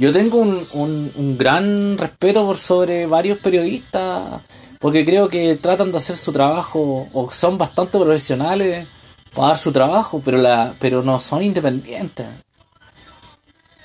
Yo 0.00 0.14
tengo 0.14 0.38
un, 0.38 0.66
un, 1.14 1.36
gran 1.36 1.98
respeto 1.98 2.46
por 2.46 2.56
sobre 2.56 3.04
varios 3.04 3.38
periodistas, 3.38 4.40
porque 4.78 5.04
creo 5.04 5.28
que 5.28 5.56
tratan 5.56 5.92
de 5.92 5.98
hacer 5.98 6.16
su 6.16 6.32
trabajo, 6.32 7.06
o 7.12 7.30
son 7.30 7.58
bastante 7.58 7.98
profesionales 7.98 8.88
para 9.34 9.48
dar 9.48 9.58
su 9.58 9.70
trabajo, 9.72 10.22
pero, 10.24 10.38
la, 10.38 10.74
pero 10.80 11.02
no 11.02 11.20
son 11.20 11.42
independientes. 11.42 12.26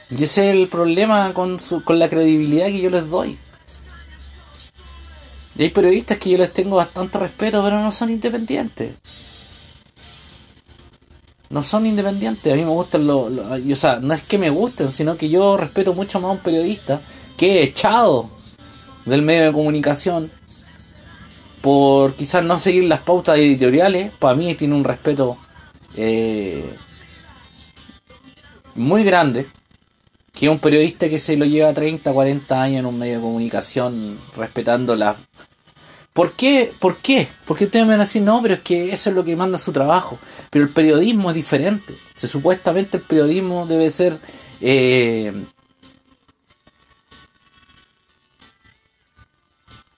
Y 0.09 0.23
ese 0.23 0.49
es 0.49 0.55
el 0.55 0.69
problema 0.69 1.33
con, 1.33 1.59
su, 1.59 1.83
con 1.83 1.99
la 1.99 2.07
credibilidad 2.07 2.67
que 2.67 2.79
yo 2.79 2.89
les 2.89 3.09
doy. 3.09 3.37
Y 5.57 5.63
hay 5.63 5.69
periodistas 5.69 6.17
que 6.17 6.29
yo 6.29 6.37
les 6.37 6.53
tengo 6.53 6.77
bastante 6.77 7.19
respeto, 7.19 7.61
pero 7.61 7.81
no 7.81 7.91
son 7.91 8.09
independientes. 8.09 8.93
No 11.49 11.63
son 11.63 11.85
independientes. 11.85 12.51
A 12.51 12.55
mí 12.55 12.63
me 12.63 12.69
gustan 12.69 13.05
los. 13.07 13.31
Lo, 13.31 13.43
o 13.51 13.75
sea, 13.75 13.99
no 13.99 14.13
es 14.13 14.21
que 14.21 14.37
me 14.37 14.49
gusten, 14.49 14.91
sino 14.91 15.15
que 15.17 15.29
yo 15.29 15.57
respeto 15.57 15.93
mucho 15.93 16.19
más 16.19 16.29
a 16.29 16.33
un 16.33 16.39
periodista 16.39 17.01
que 17.37 17.59
he 17.59 17.63
echado 17.63 18.29
del 19.05 19.21
medio 19.21 19.45
de 19.45 19.53
comunicación 19.53 20.31
por 21.61 22.15
quizás 22.15 22.43
no 22.43 22.57
seguir 22.59 22.83
las 22.85 23.01
pautas 23.01 23.37
editoriales. 23.37 24.11
Para 24.19 24.35
mí 24.35 24.53
tiene 24.55 24.75
un 24.75 24.83
respeto 24.83 25.37
eh, 25.95 26.75
muy 28.75 29.03
grande 29.03 29.47
que 30.31 30.49
un 30.49 30.59
periodista 30.59 31.09
que 31.09 31.17
se 31.17 31.37
lo 31.37 31.45
lleva 31.45 31.73
30, 31.73 32.11
40 32.11 32.61
años 32.61 32.79
en 32.81 32.85
un 32.85 32.99
medio 32.99 33.15
de 33.15 33.21
comunicación 33.21 34.19
respetando 34.35 34.95
la... 34.95 35.15
¿Por 36.15 36.31
qué? 36.31 36.73
¿Por 36.79 36.95
qué? 36.99 37.27
Porque 37.45 37.65
ustedes 37.65 37.85
me 37.85 37.91
van 37.91 37.99
a 37.99 38.05
decir, 38.05 38.21
no, 38.21 38.41
pero 38.41 38.53
es 38.53 38.61
que 38.61 38.93
eso 38.93 39.09
es 39.09 39.15
lo 39.17 39.25
que 39.25 39.35
manda 39.35 39.57
su 39.57 39.73
trabajo. 39.73 40.17
Pero 40.49 40.63
el 40.63 40.71
periodismo 40.71 41.29
es 41.29 41.35
diferente. 41.35 41.93
Se, 42.13 42.25
supuestamente 42.29 42.95
el 42.95 43.03
periodismo 43.03 43.67
debe 43.67 43.89
ser... 43.89 44.17
Eh, 44.61 45.33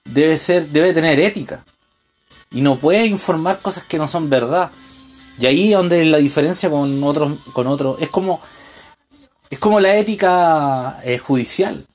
debe 0.04 0.36
ser, 0.38 0.68
debe 0.70 0.92
tener 0.92 1.20
ética. 1.20 1.64
Y 2.50 2.62
no 2.62 2.80
puede 2.80 3.06
informar 3.06 3.60
cosas 3.60 3.84
que 3.84 3.96
no 3.96 4.08
son 4.08 4.28
verdad. 4.28 4.72
Y 5.38 5.46
ahí 5.46 5.70
es 5.70 5.78
donde 5.78 6.04
la 6.04 6.18
diferencia 6.18 6.68
con 6.68 7.00
otros, 7.04 7.38
con 7.52 7.68
otros, 7.68 8.02
es 8.02 8.08
como 8.08 8.40
es 9.50 9.60
como 9.60 9.78
la 9.78 9.96
ética 9.96 10.98
eh, 11.04 11.18
judicial. 11.18 11.86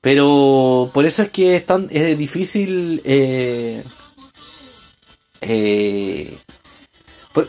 Pero 0.00 0.90
por 0.94 1.06
eso 1.06 1.22
es 1.22 1.30
que 1.30 1.56
es 1.56 1.66
tan 1.66 1.88
es 1.90 2.16
difícil 2.16 3.02
eh, 3.04 3.82
eh, 5.40 6.38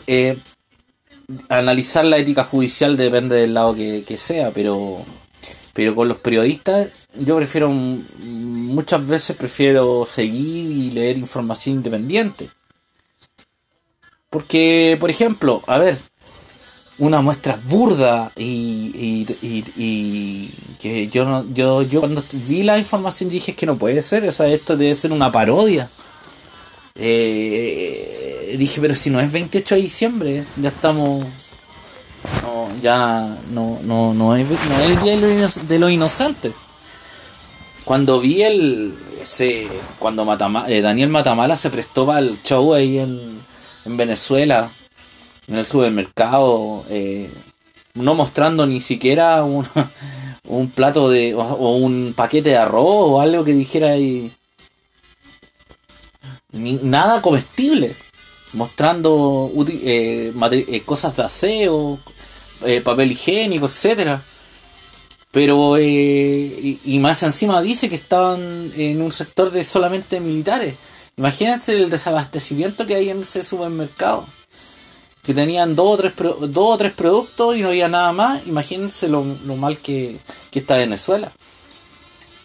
eh, 0.06 0.38
analizar 1.48 2.04
la 2.04 2.18
ética 2.18 2.44
judicial 2.44 2.96
depende 2.96 3.36
del 3.36 3.54
lado 3.54 3.74
que, 3.74 4.04
que, 4.06 4.16
sea, 4.16 4.52
pero 4.52 5.04
pero 5.72 5.94
con 5.94 6.08
los 6.08 6.18
periodistas 6.18 6.88
yo 7.14 7.36
prefiero 7.36 7.70
muchas 7.70 9.06
veces 9.06 9.36
prefiero 9.36 10.06
seguir 10.10 10.70
y 10.70 10.90
leer 10.90 11.16
información 11.18 11.76
independiente. 11.76 12.50
Porque, 14.30 14.96
por 15.00 15.10
ejemplo, 15.10 15.62
a 15.66 15.78
ver, 15.78 15.98
una 17.00 17.20
muestra 17.20 17.58
burda 17.62 18.32
y, 18.36 19.26
y, 19.42 19.64
y, 19.76 20.50
que 20.78 21.08
yo 21.08 21.24
no, 21.24 21.44
yo, 21.52 21.82
yo 21.82 22.00
cuando 22.00 22.22
vi 22.32 22.62
la 22.62 22.78
información 22.78 23.28
dije 23.28 23.54
que 23.54 23.66
no 23.66 23.76
puede 23.76 24.00
ser, 24.02 24.26
o 24.28 24.32
sea, 24.32 24.46
esto 24.46 24.76
debe 24.76 24.94
ser 24.94 25.12
una 25.12 25.32
parodia. 25.32 25.88
Eh, 26.94 28.54
dije, 28.58 28.80
pero 28.80 28.94
si 28.94 29.10
no 29.10 29.20
es 29.20 29.32
28 29.32 29.74
de 29.74 29.80
diciembre, 29.80 30.44
ya 30.56 30.68
estamos. 30.68 31.24
No, 32.42 32.68
ya 32.82 33.36
no, 33.50 33.80
no, 33.82 34.14
no, 34.14 34.36
es, 34.36 34.46
no 34.48 34.80
es 34.80 34.90
el 34.90 35.00
día 35.00 35.48
de 35.68 35.78
los 35.78 35.90
inocentes. 35.90 36.52
Cuando 37.84 38.20
vi 38.20 38.42
el. 38.42 38.94
Ese, 39.20 39.68
cuando 39.98 40.26
eh, 40.68 40.80
Daniel 40.80 41.10
Matamala 41.10 41.56
se 41.56 41.68
prestó 41.68 42.06
para 42.06 42.20
el 42.20 42.42
show 42.42 42.72
ahí 42.72 42.98
en 42.98 43.40
en 43.84 43.96
Venezuela, 43.96 44.70
en 45.50 45.56
el 45.56 45.66
supermercado, 45.66 46.84
eh, 46.88 47.28
no 47.94 48.14
mostrando 48.14 48.66
ni 48.66 48.80
siquiera 48.80 49.42
un, 49.44 49.66
un 50.44 50.70
plato 50.70 51.10
de 51.10 51.34
o, 51.34 51.76
un 51.76 52.14
paquete 52.14 52.50
de 52.50 52.56
arroz 52.56 53.10
o 53.10 53.20
algo 53.20 53.44
que 53.44 53.52
dijera 53.52 53.90
ahí. 53.90 54.32
Nada 56.52 57.20
comestible. 57.20 57.96
Mostrando 58.52 59.52
eh, 59.68 60.32
eh, 60.34 60.82
cosas 60.84 61.16
de 61.16 61.22
aseo 61.22 62.00
eh, 62.64 62.80
papel 62.80 63.12
higiénico 63.12 63.66
etcétera. 63.66 64.22
Pero 65.32 65.78
y, 65.80 66.80
y, 66.84 66.98
más 66.98 67.22
encima 67.22 67.62
dice 67.62 67.88
que 67.88 67.94
estaban 67.94 68.72
en 68.74 69.00
un 69.00 69.12
sector 69.12 69.52
de 69.52 69.62
solamente 69.62 70.18
militares. 70.18 70.74
Imagínense 71.16 71.76
el 71.76 71.90
desabastecimiento 71.90 72.86
que 72.86 72.96
hay 72.96 73.10
en 73.10 73.20
ese 73.20 73.44
supermercado. 73.44 74.26
Que 75.22 75.34
tenían 75.34 75.76
dos 75.76 75.94
o 75.94 75.96
tres, 75.96 76.12
dos 76.16 76.74
o 76.74 76.76
tres 76.76 76.92
productos 76.92 77.56
y 77.56 77.62
no 77.62 77.68
había 77.68 77.88
nada 77.88 78.12
más. 78.12 78.46
Imagínense 78.46 79.08
lo, 79.08 79.24
mal 79.24 79.78
que, 79.78 80.18
está 80.52 80.76
Venezuela. 80.76 81.32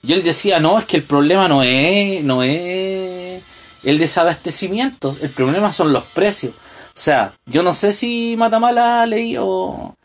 Y 0.04 0.14
él 0.14 0.24
decía, 0.24 0.60
no, 0.60 0.78
es 0.78 0.86
que 0.86 0.98
el 0.98 1.04
problema 1.04 1.48
no 1.48 1.64
es, 1.64 2.24
no 2.24 2.44
es 2.44 3.42
el 3.84 3.98
desabastecimiento, 3.98 5.16
el 5.22 5.30
problema 5.30 5.72
son 5.72 5.94
los 5.94 6.04
precios. 6.04 6.54
O 6.56 7.00
sea, 7.00 7.38
yo 7.46 7.64
no 7.64 7.74
sé 7.74 7.92
si 7.92 8.36
Matamala 8.38 9.02
ha 9.02 9.06
leído, 9.06 9.96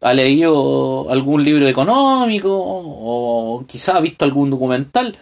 ha 0.00 0.14
leído 0.14 1.10
algún 1.10 1.44
libro 1.44 1.66
económico 1.66 2.50
o 2.52 3.64
quizá 3.66 3.96
ha 3.96 4.00
visto 4.00 4.24
algún 4.24 4.50
documental, 4.50 5.16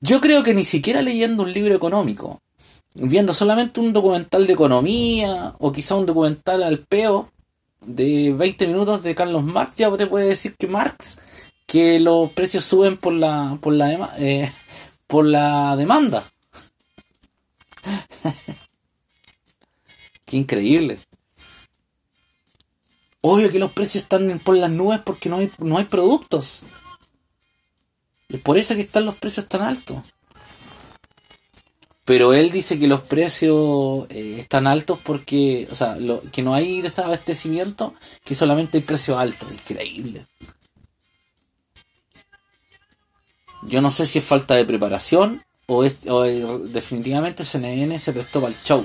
yo 0.00 0.20
creo 0.20 0.42
que 0.42 0.52
ni 0.52 0.64
siquiera 0.64 1.00
leyendo 1.00 1.42
un 1.44 1.52
libro 1.52 1.74
económico, 1.74 2.40
viendo 2.94 3.34
solamente 3.34 3.80
un 3.80 3.92
documental 3.92 4.46
de 4.46 4.52
economía 4.52 5.54
o 5.58 5.72
quizá 5.72 5.96
un 5.96 6.06
documental 6.06 6.62
al 6.62 6.80
peo 6.80 7.32
de 7.80 8.32
20 8.32 8.66
minutos 8.66 9.02
de 9.02 9.14
Carlos 9.14 9.44
Marx, 9.44 9.76
ya 9.76 9.94
te 9.96 10.06
puede 10.06 10.28
decir 10.28 10.54
que 10.56 10.66
Marx, 10.66 11.18
que 11.66 11.98
los 12.00 12.30
precios 12.32 12.64
suben 12.64 12.96
por 12.96 13.12
la, 13.12 13.58
por 13.60 13.74
la, 13.74 14.14
eh, 14.18 14.52
por 15.06 15.26
la 15.26 15.76
demanda. 15.76 16.24
Qué 20.24 20.36
increíble. 20.36 20.98
Obvio 23.20 23.50
que 23.50 23.58
los 23.58 23.72
precios 23.72 24.02
están 24.02 24.40
por 24.40 24.56
las 24.56 24.70
nubes 24.70 25.00
porque 25.04 25.28
no 25.28 25.36
hay, 25.36 25.50
no 25.58 25.78
hay 25.78 25.84
productos. 25.84 26.62
Es 28.28 28.40
por 28.40 28.56
eso 28.56 28.74
que 28.74 28.80
están 28.80 29.06
los 29.06 29.16
precios 29.16 29.46
tan 29.48 29.62
altos. 29.62 30.02
Pero 32.04 32.34
él 32.34 32.50
dice 32.50 32.78
que 32.78 32.88
los 32.88 33.02
precios 33.02 34.06
eh, 34.10 34.36
están 34.40 34.66
altos 34.66 34.98
porque, 35.02 35.68
o 35.70 35.74
sea, 35.74 35.96
que 36.32 36.42
no 36.42 36.54
hay 36.54 36.82
desabastecimiento, 36.82 37.94
que 38.24 38.34
solamente 38.34 38.78
hay 38.78 38.84
precios 38.84 39.18
altos. 39.18 39.50
Increíble. 39.52 40.26
Yo 43.62 43.80
no 43.80 43.92
sé 43.92 44.06
si 44.06 44.18
es 44.18 44.24
falta 44.24 44.54
de 44.54 44.64
preparación 44.64 45.44
o, 45.66 45.82
definitivamente 45.84 47.44
CNN 47.44 47.98
se 47.98 48.12
prestó 48.12 48.40
para 48.40 48.52
el 48.52 48.60
show. 48.60 48.84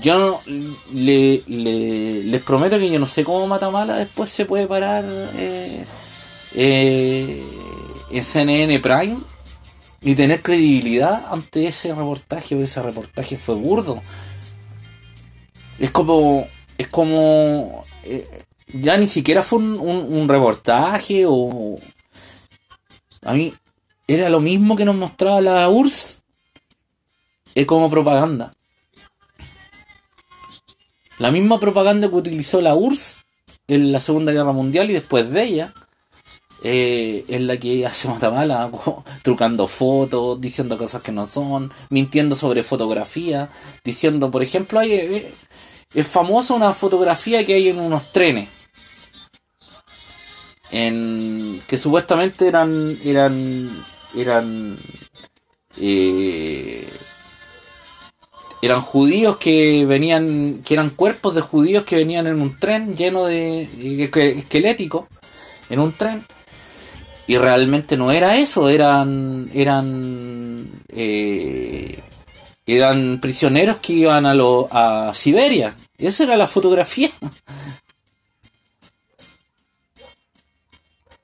Yo 0.00 0.40
le, 0.92 1.42
le, 1.46 2.22
les 2.24 2.42
prometo 2.42 2.78
que 2.78 2.90
yo 2.90 2.98
no 3.00 3.06
sé 3.06 3.24
cómo 3.24 3.46
Matamala 3.48 3.96
después 3.96 4.30
se 4.30 4.44
puede 4.44 4.68
parar 4.68 5.04
eh, 5.36 5.84
eh, 6.54 7.44
en 8.10 8.24
CNN 8.24 8.78
Prime 8.78 9.18
y 10.02 10.14
tener 10.14 10.42
credibilidad 10.42 11.26
ante 11.30 11.66
ese 11.66 11.94
reportaje, 11.94 12.60
ese 12.60 12.82
reportaje 12.82 13.36
fue 13.36 13.54
burdo. 13.54 14.00
Es 15.78 15.90
como, 15.90 16.46
es 16.78 16.88
como, 16.88 17.84
eh, 18.04 18.44
ya 18.72 18.96
ni 18.96 19.08
siquiera 19.08 19.42
fue 19.42 19.58
un, 19.58 19.78
un, 19.78 20.28
reportaje 20.28 21.24
o... 21.26 21.76
A 23.22 23.34
mí 23.34 23.52
era 24.06 24.30
lo 24.30 24.40
mismo 24.40 24.76
que 24.76 24.84
nos 24.84 24.96
mostraba 24.96 25.40
la 25.40 25.68
URSS, 25.68 26.22
es 27.54 27.66
como 27.66 27.90
propaganda. 27.90 28.54
La 31.18 31.30
misma 31.30 31.60
propaganda 31.60 32.08
que 32.08 32.14
utilizó 32.14 32.62
la 32.62 32.74
URSS 32.74 33.24
en 33.68 33.92
la 33.92 34.00
Segunda 34.00 34.32
Guerra 34.32 34.52
Mundial 34.52 34.90
y 34.90 34.94
después 34.94 35.30
de 35.30 35.44
ella 35.44 35.74
eh, 36.62 37.24
en 37.28 37.46
la 37.46 37.56
que 37.56 37.86
hace 37.86 38.08
mala, 38.08 38.70
trucando 39.22 39.66
fotos, 39.66 40.40
diciendo 40.40 40.76
cosas 40.76 41.02
que 41.02 41.12
no 41.12 41.26
son, 41.26 41.72
mintiendo 41.88 42.36
sobre 42.36 42.62
fotografía, 42.62 43.48
diciendo, 43.84 44.30
por 44.30 44.42
ejemplo, 44.42 44.78
hay, 44.78 44.92
eh, 44.92 45.32
es 45.94 46.06
famosa 46.06 46.54
una 46.54 46.72
fotografía 46.72 47.44
que 47.44 47.54
hay 47.54 47.68
en 47.68 47.78
unos 47.80 48.12
trenes. 48.12 48.48
En, 50.72 51.60
que 51.66 51.78
supuestamente 51.78 52.46
eran 52.46 52.96
eran 53.04 53.84
eran 54.14 54.78
eh, 55.76 56.88
eran 58.62 58.82
judíos 58.82 59.38
que 59.38 59.84
venían, 59.86 60.62
que 60.64 60.74
eran 60.74 60.90
cuerpos 60.90 61.34
de 61.34 61.40
judíos 61.40 61.84
que 61.84 61.96
venían 61.96 62.26
en 62.26 62.40
un 62.40 62.56
tren 62.56 62.96
lleno 62.96 63.24
de 63.24 63.62
esquelético, 64.38 65.08
en 65.70 65.80
un 65.80 65.92
tren, 65.94 66.26
y 67.30 67.38
realmente 67.38 67.96
no 67.96 68.10
era 68.10 68.38
eso, 68.38 68.68
eran, 68.68 69.52
eran, 69.54 70.82
eh, 70.88 72.02
eran 72.66 73.20
prisioneros 73.20 73.76
que 73.76 73.92
iban 73.92 74.26
a, 74.26 74.34
lo, 74.34 74.68
a 74.72 75.14
Siberia. 75.14 75.76
Esa 75.96 76.24
era 76.24 76.36
la 76.36 76.48
fotografía. 76.48 77.08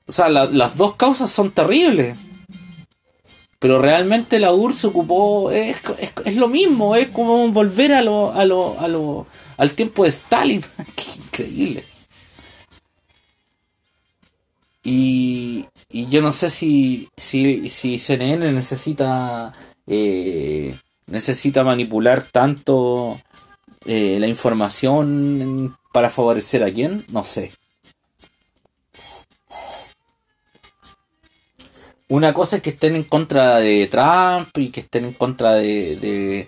O 0.05 0.13
sea, 0.13 0.29
las 0.29 0.77
dos 0.77 0.95
causas 0.95 1.29
son 1.29 1.51
terribles. 1.51 2.17
Pero 3.59 3.81
realmente 3.81 4.39
la 4.39 4.53
URSS 4.53 4.85
ocupó. 4.85 5.51
Es, 5.51 5.75
lo 6.37 6.47
mismo, 6.47 6.95
es 6.95 7.09
como 7.09 7.49
volver 7.49 7.91
a 7.91 8.01
lo, 8.01 8.31
a 8.31 8.45
lo, 8.45 8.79
a 8.79 8.87
lo, 8.87 9.27
al 9.57 9.71
tiempo 9.71 10.05
de 10.05 10.09
Stalin. 10.11 10.61
Qué 10.95 11.03
increíble. 11.17 11.83
Y, 14.85 15.65
y 15.89 16.07
yo 16.07 16.21
no 16.21 16.31
sé 16.31 16.49
si, 16.49 17.09
si, 17.17 17.69
si 17.69 17.99
CNN 17.99 18.51
necesita. 18.51 19.53
Eh, 19.85 20.77
necesita 21.05 21.63
manipular 21.63 22.23
tanto 22.23 23.21
eh, 23.85 24.17
la 24.19 24.27
información 24.27 25.77
para 25.93 26.09
favorecer 26.09 26.63
a 26.63 26.71
quién, 26.71 27.05
no 27.09 27.23
sé. 27.23 27.53
una 32.09 32.33
cosa 32.33 32.57
es 32.57 32.61
que 32.61 32.69
estén 32.71 32.95
en 32.95 33.03
contra 33.03 33.57
de 33.57 33.87
Trump 33.87 34.57
y 34.57 34.69
que 34.69 34.81
estén 34.81 35.05
en 35.05 35.13
contra 35.13 35.53
de, 35.55 36.47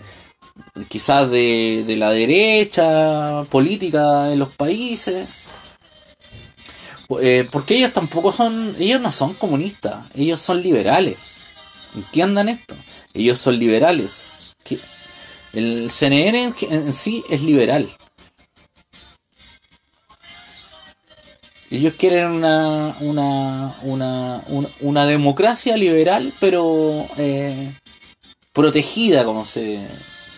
quizás 0.88 1.30
de, 1.30 1.84
de, 1.86 1.96
la 1.98 2.12
derecha 2.12 3.44
política 3.50 4.32
en 4.32 4.40
los 4.40 4.56
países. 4.56 5.28
Eh, 7.22 7.48
porque 7.52 7.76
ellos 7.76 7.92
tampoco 7.92 8.32
son, 8.32 8.76
ellos 8.80 9.02
no 9.02 9.12
son 9.12 9.34
comunistas, 9.34 10.06
ellos 10.14 10.40
son 10.40 10.62
liberales. 10.62 11.18
Entiendan 11.96 12.50
esto, 12.50 12.76
ellos 13.14 13.40
son 13.40 13.58
liberales. 13.58 14.34
El 15.52 15.90
CNN 15.90 16.54
en 16.70 16.94
sí 16.94 17.24
es 17.28 17.42
liberal. 17.42 17.90
Ellos 21.72 21.94
quieren 21.98 22.28
una, 22.28 22.96
una, 23.00 23.76
una, 23.82 24.44
una, 24.80 25.06
democracia 25.08 25.76
liberal, 25.76 26.34
pero 26.40 27.08
eh, 27.18 27.74
protegida, 28.54 29.24
como 29.24 29.46
se 29.46 29.88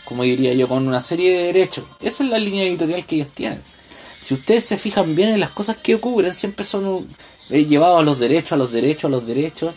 como 0.06 0.24
diría 0.24 0.54
yo, 0.54 0.68
con 0.68 0.86
una 0.86 1.00
serie 1.00 1.32
de 1.38 1.46
derechos. 1.46 1.86
Esa 2.02 2.26
es 2.26 2.30
la 2.30 2.38
línea 2.38 2.66
editorial 2.66 3.06
que 3.06 3.16
ellos 3.16 3.30
tienen. 3.30 3.62
Si 4.22 4.34
ustedes 4.36 4.66
se 4.66 4.78
fijan 4.78 5.16
bien 5.16 5.30
en 5.30 5.40
las 5.40 5.50
cosas 5.50 5.78
que 5.78 5.96
ocurren, 5.96 6.36
siempre 6.36 6.64
son 6.64 7.08
eh, 7.50 7.66
llevados 7.66 8.00
a 8.00 8.04
los 8.04 8.20
derechos, 8.20 8.54
a 8.54 8.58
los 8.58 8.72
derechos, 8.72 9.06
a 9.06 9.10
los 9.10 9.26
derechos. 9.26 9.74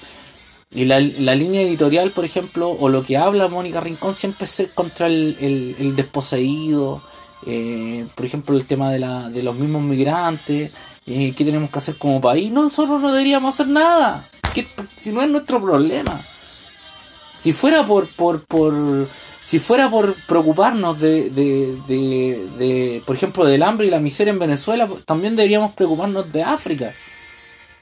Y 0.70 0.84
la, 0.84 1.00
la, 1.00 1.34
línea 1.34 1.62
editorial, 1.62 2.10
por 2.10 2.24
ejemplo, 2.24 2.70
o 2.70 2.88
lo 2.88 3.04
que 3.04 3.16
habla 3.16 3.48
Mónica 3.48 3.80
Rincón, 3.80 4.14
siempre 4.14 4.46
es 4.46 4.68
contra 4.74 5.06
el, 5.06 5.76
el, 5.78 5.96
desposeído. 5.96 7.00
Eh, 7.46 8.06
por 8.14 8.26
ejemplo, 8.26 8.56
el 8.56 8.66
tema 8.66 8.90
de, 8.90 8.98
la, 8.98 9.30
de 9.30 9.42
los 9.42 9.54
mismos 9.54 9.82
migrantes 9.82 10.74
¿qué 11.04 11.34
tenemos 11.36 11.70
que 11.70 11.78
hacer 11.78 11.96
como 11.96 12.20
país? 12.20 12.50
Nosotros 12.50 13.00
no 13.00 13.12
deberíamos 13.12 13.54
hacer 13.54 13.68
nada. 13.68 14.28
si 14.96 15.12
no 15.12 15.22
es 15.22 15.28
nuestro 15.28 15.62
problema. 15.62 16.20
Si 17.40 17.52
fuera 17.52 17.86
por, 17.86 18.08
por, 18.08 18.44
por 18.44 19.08
si 19.54 19.60
fuera 19.60 19.88
por 19.88 20.16
preocuparnos 20.26 20.98
de, 20.98 21.30
de, 21.30 21.78
de, 22.58 23.02
por 23.06 23.14
ejemplo, 23.14 23.44
del 23.44 23.62
hambre 23.62 23.86
y 23.86 23.90
la 23.90 24.00
miseria 24.00 24.32
en 24.32 24.40
Venezuela, 24.40 24.88
también 25.06 25.36
deberíamos 25.36 25.74
preocuparnos 25.74 26.32
de 26.32 26.42
África. 26.42 26.92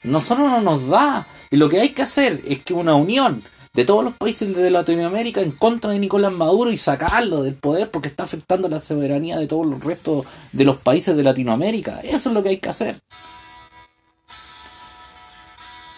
Nosotros 0.03 0.51
no 0.51 0.61
nos 0.61 0.87
da. 0.89 1.27
Y 1.51 1.57
lo 1.57 1.71
que 1.71 1.81
hay 1.81 1.95
que 1.95 2.03
hacer 2.03 2.43
es 2.45 2.63
que 2.63 2.75
una 2.75 2.95
unión 2.95 3.43
de 3.73 3.87
todos 3.87 4.05
los 4.05 4.13
países 4.13 4.55
de 4.55 4.71
Latinoamérica 4.71 5.41
en 5.41 5.53
contra 5.53 5.93
de 5.93 5.99
Nicolás 5.99 6.33
Maduro 6.33 6.71
y 6.71 6.77
sacarlo 6.77 7.43
del 7.43 7.55
poder 7.55 7.91
porque 7.91 8.09
está 8.09 8.25
afectando 8.25 8.69
la 8.69 8.79
soberanía 8.79 9.39
de 9.39 9.47
todos 9.47 9.67
los 9.67 9.83
restos 9.83 10.27
de 10.53 10.67
los 10.67 10.77
países 10.77 11.17
de 11.17 11.23
Latinoamérica. 11.23 12.01
Eso 12.03 12.29
es 12.29 12.35
lo 12.35 12.43
que 12.43 12.51
hay 12.51 12.59
que 12.59 12.69
hacer. 12.69 13.01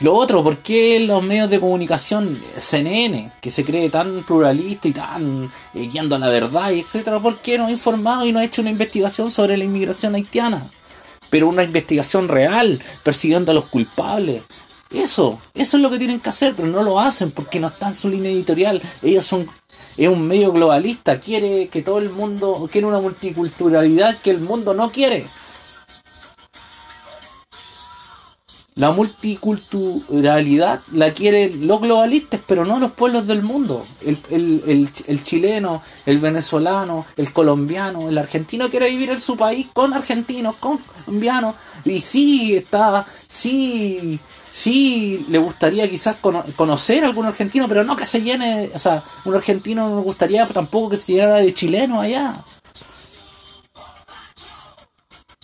Lo 0.00 0.14
otro, 0.14 0.42
¿por 0.42 0.58
qué 0.58 0.98
los 1.00 1.22
medios 1.22 1.48
de 1.48 1.60
comunicación, 1.60 2.42
CNN, 2.56 3.32
que 3.40 3.50
se 3.52 3.64
cree 3.64 3.88
tan 3.90 4.24
pluralista 4.24 4.88
y 4.88 4.92
tan 4.92 5.52
eh, 5.72 5.86
guiando 5.86 6.16
a 6.16 6.18
la 6.18 6.28
verdad 6.28 6.72
y 6.72 6.80
etcétera, 6.80 7.20
¿por 7.20 7.40
qué 7.40 7.58
no 7.58 7.66
ha 7.66 7.70
informado 7.70 8.26
y 8.26 8.32
no 8.32 8.40
ha 8.40 8.44
hecho 8.44 8.60
una 8.60 8.70
investigación 8.70 9.30
sobre 9.30 9.56
la 9.56 9.64
inmigración 9.64 10.16
haitiana? 10.16 10.66
Pero 11.30 11.48
una 11.48 11.62
investigación 11.62 12.28
real, 12.28 12.82
persiguiendo 13.04 13.52
a 13.52 13.54
los 13.54 13.66
culpables, 13.66 14.42
eso, 14.90 15.40
eso 15.54 15.76
es 15.76 15.82
lo 15.82 15.90
que 15.90 15.98
tienen 15.98 16.20
que 16.20 16.28
hacer, 16.28 16.54
pero 16.56 16.68
no 16.68 16.82
lo 16.82 16.98
hacen 17.00 17.30
porque 17.30 17.60
no 17.60 17.68
está 17.68 17.88
en 17.88 17.94
su 17.94 18.08
línea 18.08 18.32
editorial. 18.32 18.82
Ellos 19.02 19.24
son, 19.24 19.48
es 19.96 20.08
un 20.08 20.26
medio 20.26 20.52
globalista, 20.52 21.20
quiere 21.20 21.68
que 21.68 21.82
todo 21.82 21.98
el 21.98 22.10
mundo, 22.10 22.68
quiere 22.70 22.86
una 22.86 23.00
multiculturalidad 23.00 24.18
que 24.18 24.30
el 24.30 24.40
mundo 24.40 24.74
no 24.74 24.90
quiere. 24.90 25.26
La 28.76 28.90
multiculturalidad 28.90 30.80
la 30.90 31.12
quieren 31.12 31.68
los 31.68 31.80
globalistas, 31.80 32.40
pero 32.44 32.64
no 32.64 32.80
los 32.80 32.90
pueblos 32.90 33.28
del 33.28 33.40
mundo. 33.44 33.86
El, 34.00 34.18
el, 34.30 34.90
el, 35.06 35.22
chileno, 35.22 35.80
el 36.06 36.18
venezolano, 36.18 37.06
el 37.16 37.32
colombiano, 37.32 38.08
el 38.08 38.18
argentino 38.18 38.68
quiere 38.70 38.90
vivir 38.90 39.10
en 39.10 39.20
su 39.20 39.36
país 39.36 39.68
con 39.72 39.94
argentinos, 39.94 40.56
con 40.56 40.78
colombianos. 40.78 41.54
Y 41.84 42.00
sí, 42.00 42.56
está, 42.56 43.06
sí, 43.28 44.18
sí, 44.50 45.24
le 45.28 45.38
gustaría 45.38 45.88
quizás 45.88 46.16
conocer 46.56 47.04
a 47.04 47.08
algún 47.08 47.26
argentino, 47.26 47.68
pero 47.68 47.84
no 47.84 47.94
que 47.94 48.06
se 48.06 48.22
llene, 48.22 48.72
o 48.74 48.78
sea, 48.80 49.00
un 49.24 49.36
argentino 49.36 49.88
no 49.88 49.96
me 49.96 50.02
gustaría 50.02 50.44
tampoco 50.48 50.90
que 50.90 50.96
se 50.96 51.12
llenara 51.12 51.36
de 51.36 51.54
chileno 51.54 52.00
allá. 52.00 52.42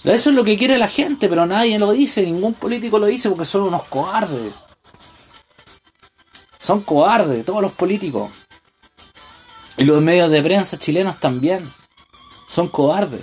Eso 0.04 0.30
es 0.30 0.36
lo 0.36 0.44
que 0.44 0.56
quiere 0.56 0.78
la 0.78 0.88
gente, 0.88 1.28
pero 1.28 1.44
nadie 1.44 1.78
lo 1.78 1.92
dice, 1.92 2.22
ningún 2.22 2.54
político 2.54 2.98
lo 2.98 3.06
dice 3.06 3.28
porque 3.28 3.44
son 3.44 3.62
unos 3.62 3.84
cobardes. 3.84 4.54
Son 6.58 6.82
cobardes, 6.82 7.44
todos 7.44 7.60
los 7.60 7.72
políticos. 7.72 8.30
Y 9.76 9.84
los 9.84 10.00
medios 10.00 10.30
de 10.30 10.42
prensa 10.42 10.78
chilenos 10.78 11.20
también. 11.20 11.70
Son 12.46 12.68
cobardes. 12.68 13.22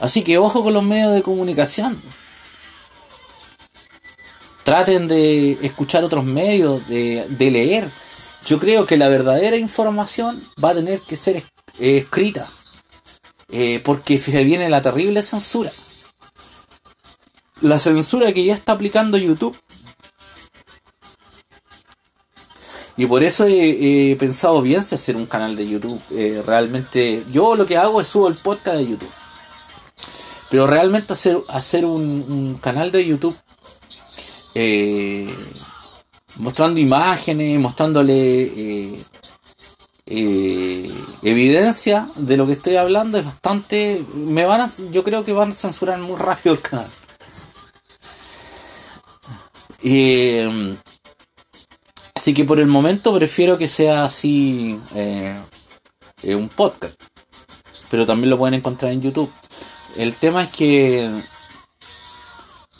Así 0.00 0.22
que 0.22 0.38
ojo 0.38 0.62
con 0.62 0.74
los 0.74 0.82
medios 0.82 1.14
de 1.14 1.22
comunicación. 1.22 2.02
Traten 4.64 5.06
de 5.06 5.52
escuchar 5.62 6.02
otros 6.02 6.24
medios, 6.24 6.86
de, 6.88 7.26
leer. 7.38 7.92
Yo 8.44 8.58
creo 8.58 8.86
que 8.86 8.96
la 8.96 9.08
verdadera 9.08 9.56
información 9.56 10.42
va 10.62 10.70
a 10.70 10.74
tener 10.74 11.00
que 11.00 11.16
ser 11.16 11.44
escrita 11.78 12.48
eh, 13.50 13.80
porque 13.84 14.18
se 14.18 14.44
viene 14.44 14.68
la 14.68 14.82
terrible 14.82 15.22
censura. 15.22 15.72
La 17.60 17.78
censura 17.78 18.32
que 18.32 18.44
ya 18.44 18.54
está 18.54 18.72
aplicando 18.72 19.16
YouTube. 19.16 19.56
Y 22.98 23.04
por 23.06 23.22
eso 23.22 23.44
he, 23.46 24.16
pensado 24.18 24.62
bien 24.62 24.82
si 24.82 24.94
hacer 24.94 25.16
un 25.16 25.26
canal 25.26 25.54
de 25.54 25.68
YouTube. 25.68 26.00
Eh, 26.10 26.42
realmente, 26.46 27.24
yo 27.30 27.54
lo 27.54 27.66
que 27.66 27.76
hago 27.76 28.00
es 28.00 28.08
subo 28.08 28.28
el 28.28 28.36
podcast 28.36 28.78
de 28.78 28.88
YouTube. 28.88 29.10
Pero 30.50 30.66
realmente 30.66 31.12
hacer, 31.12 31.38
hacer 31.48 31.84
un, 31.84 32.58
canal 32.62 32.92
de 32.92 33.04
YouTube 33.04 33.36
eh, 34.54 35.28
mostrando 36.36 36.80
imágenes, 36.80 37.58
mostrándole 37.58 39.04
evidencia 40.06 42.08
de 42.14 42.36
lo 42.36 42.46
que 42.46 42.52
estoy 42.52 42.76
hablando 42.76 43.18
es 43.18 43.24
bastante. 43.24 44.04
Me 44.14 44.44
van 44.44 44.60
a, 44.60 44.70
yo 44.90 45.02
creo 45.02 45.24
que 45.24 45.32
van 45.32 45.50
a 45.50 45.54
censurar 45.54 45.98
muy 45.98 46.16
rápido 46.16 46.54
el 46.54 46.60
canal. 46.60 46.88
Eh, 49.82 50.78
así 52.14 52.34
que 52.34 52.44
por 52.44 52.58
el 52.58 52.66
momento 52.66 53.14
prefiero 53.14 53.58
que 53.58 53.68
sea 53.68 54.04
así 54.04 54.80
eh, 54.94 55.36
un 56.24 56.48
podcast. 56.48 57.00
Pero 57.90 58.06
también 58.06 58.30
lo 58.30 58.38
pueden 58.38 58.54
encontrar 58.54 58.92
en 58.92 59.02
YouTube. 59.02 59.30
El 59.96 60.14
tema 60.14 60.44
es 60.44 60.50
que 60.50 61.22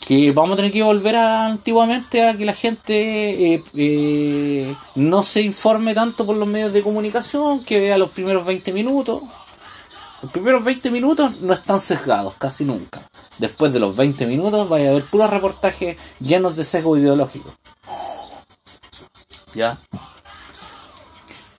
que 0.07 0.31
vamos 0.31 0.53
a 0.53 0.55
tener 0.55 0.71
que 0.71 0.83
volver 0.83 1.17
a, 1.17 1.47
antiguamente 1.47 2.25
a 2.25 2.37
que 2.37 2.45
la 2.45 2.53
gente 2.53 3.55
eh, 3.55 3.63
eh, 3.75 4.73
no 4.95 5.21
se 5.21 5.41
informe 5.41 5.93
tanto 5.93 6.25
por 6.25 6.37
los 6.37 6.47
medios 6.47 6.71
de 6.71 6.81
comunicación, 6.81 7.61
que 7.65 7.81
vea 7.81 7.97
los 7.97 8.11
primeros 8.11 8.45
20 8.45 8.71
minutos. 8.71 9.23
Los 10.21 10.31
primeros 10.31 10.63
20 10.63 10.91
minutos 10.91 11.41
no 11.41 11.53
están 11.53 11.81
sesgados, 11.81 12.35
casi 12.37 12.63
nunca. 12.63 13.01
Después 13.37 13.73
de 13.73 13.81
los 13.81 13.97
20 13.97 14.25
minutos 14.27 14.69
vaya 14.69 14.87
a 14.87 14.91
haber 14.91 15.03
puros 15.03 15.29
reportajes 15.29 15.97
llenos 16.21 16.55
de 16.55 16.63
sesgo 16.63 16.97
ideológico. 16.97 17.53
¿ya? 19.53 19.77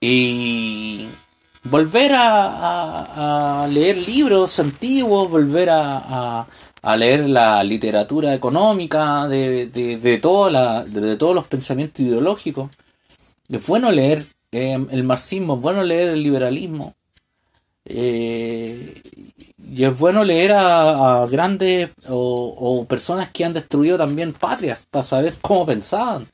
Y 0.01 1.07
volver 1.63 2.13
a, 2.15 3.67
leer 3.69 3.97
libros 3.97 4.59
antiguos, 4.59 5.29
volver 5.29 5.69
a, 5.69 6.47
leer 6.97 7.29
la 7.29 7.63
literatura 7.63 8.33
económica 8.33 9.27
de, 9.27 9.67
de, 9.67 9.97
de, 9.97 9.97
de, 9.97 11.17
todos 11.17 11.35
los 11.35 11.47
pensamientos 11.47 11.99
ideológicos. 11.99 12.69
Es 13.49 13.65
bueno 13.65 13.91
leer 13.91 14.25
eh, 14.51 14.77
el 14.89 15.03
marxismo, 15.03 15.55
es 15.55 15.61
bueno 15.61 15.83
leer 15.83 16.09
el 16.09 16.23
liberalismo. 16.23 16.95
Eh, 17.85 19.01
y 19.71 19.83
es 19.83 19.97
bueno 19.97 20.23
leer 20.23 20.53
a, 20.53 21.25
grandes 21.29 21.89
o, 22.07 22.85
personas 22.87 23.29
que 23.31 23.45
han 23.45 23.53
destruido 23.53 23.97
también 23.97 24.33
patrias 24.33 24.83
para 24.89 25.03
saber 25.03 25.35
cómo 25.41 25.65
pensaban. 25.65 26.27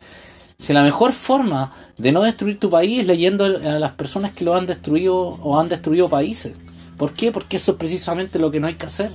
Si 0.58 0.72
la 0.72 0.84
mejor 0.84 1.12
forma 1.12 1.74
de 1.98 2.12
no 2.12 2.22
destruir 2.22 2.60
tu 2.60 2.70
país 2.70 3.02
es 3.02 3.08
leyendo 3.08 3.46
a 3.46 3.80
las 3.80 3.92
personas 3.92 4.32
que 4.32 4.46
lo 4.46 4.56
han 4.56 4.66
destruido 4.66 5.16
o 5.16 5.60
han 5.60 5.68
destruido 5.68 6.08
países. 6.08 6.56
¿Por 6.98 7.14
qué? 7.14 7.32
Porque 7.32 7.58
eso 7.58 7.74
es 7.74 7.78
precisamente 7.78 8.40
lo 8.40 8.52
que 8.52 8.62
no 8.62 8.68
hay 8.68 8.76
que 8.76 8.86
hacer. 8.86 9.12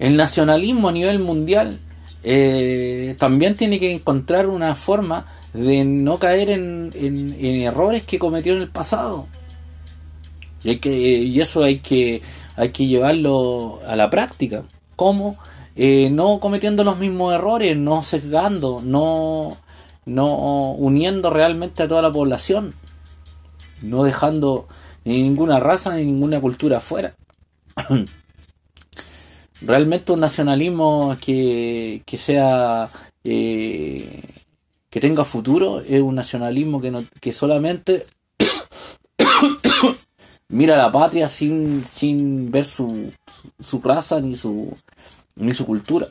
El 0.00 0.16
nacionalismo 0.16 0.88
a 0.88 0.92
nivel 0.92 1.20
mundial 1.20 1.78
eh, 2.24 3.14
también 3.18 3.56
tiene 3.56 3.78
que 3.78 3.92
encontrar 3.92 4.48
una 4.48 4.74
forma 4.74 5.26
de 5.52 5.84
no 5.84 6.18
caer 6.18 6.50
en, 6.50 6.90
en 6.94 7.62
errores 7.62 8.02
que 8.02 8.18
cometió 8.18 8.54
en 8.54 8.62
el 8.62 8.68
pasado. 8.68 9.28
Y, 10.62 10.70
hay 10.70 10.78
que, 10.78 10.90
y 10.90 11.40
eso 11.40 11.62
hay 11.62 11.78
que, 11.78 12.22
hay 12.56 12.70
que 12.70 12.86
llevarlo 12.86 13.80
a 13.86 13.96
la 13.96 14.10
práctica. 14.10 14.64
¿Cómo? 14.96 15.38
Eh, 15.76 16.10
no 16.10 16.40
cometiendo 16.40 16.84
los 16.84 16.98
mismos 16.98 17.32
errores, 17.34 17.76
no 17.76 18.02
sesgando, 18.02 18.80
no, 18.82 19.56
no 20.04 20.72
uniendo 20.72 21.30
realmente 21.30 21.82
a 21.82 21.88
toda 21.88 22.02
la 22.02 22.12
población, 22.12 22.74
no 23.80 24.04
dejando 24.04 24.66
ni 25.04 25.22
ninguna 25.22 25.60
raza 25.60 25.94
ni 25.96 26.04
ninguna 26.04 26.40
cultura 26.40 26.78
afuera. 26.78 27.14
realmente 29.62 30.12
un 30.12 30.20
nacionalismo 30.20 31.16
que, 31.20 32.02
que 32.06 32.18
sea 32.18 32.88
eh, 33.24 34.22
que 34.90 35.00
tenga 35.00 35.24
futuro 35.24 35.80
es 35.80 36.00
un 36.00 36.14
nacionalismo 36.14 36.80
que, 36.80 36.90
no, 36.90 37.04
que 37.20 37.32
solamente 37.32 38.06
mira 40.48 40.76
la 40.76 40.90
patria 40.90 41.28
sin, 41.28 41.84
sin 41.84 42.50
ver 42.50 42.64
su, 42.64 43.12
su 43.60 43.80
raza 43.80 44.20
ni 44.20 44.36
su, 44.36 44.76
ni 45.36 45.52
su 45.52 45.64
cultura. 45.64 46.08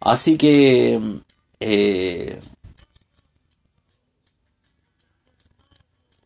Así 0.00 0.36
que 0.36 1.00
eh, 1.60 2.40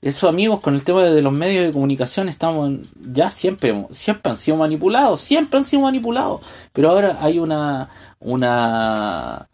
esos 0.02 0.28
amigos 0.28 0.60
con 0.60 0.74
el 0.74 0.84
tema 0.84 1.02
de 1.04 1.22
los 1.22 1.32
medios 1.32 1.64
de 1.64 1.72
comunicación 1.72 2.28
estamos 2.28 2.72
ya 3.12 3.30
siempre 3.30 3.86
siempre 3.92 4.30
han 4.30 4.36
sido 4.36 4.56
manipulados 4.58 5.20
siempre 5.20 5.58
han 5.58 5.64
sido 5.64 5.82
manipulados 5.82 6.40
pero 6.72 6.90
ahora 6.90 7.18
hay 7.20 7.38
una 7.38 7.88
una 8.20 9.48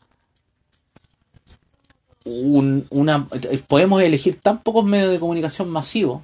una, 2.29 3.27
podemos 3.67 4.03
elegir 4.03 4.41
tan 4.41 4.59
pocos 4.63 4.85
medios 4.85 5.11
de 5.11 5.19
comunicación 5.19 5.69
masivos 5.71 6.23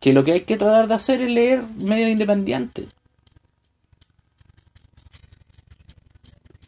que 0.00 0.12
lo 0.12 0.24
que 0.24 0.32
hay 0.32 0.40
que 0.40 0.56
tratar 0.56 0.88
de 0.88 0.94
hacer 0.94 1.20
es 1.20 1.30
leer 1.30 1.62
medios 1.76 2.10
independientes. 2.10 2.86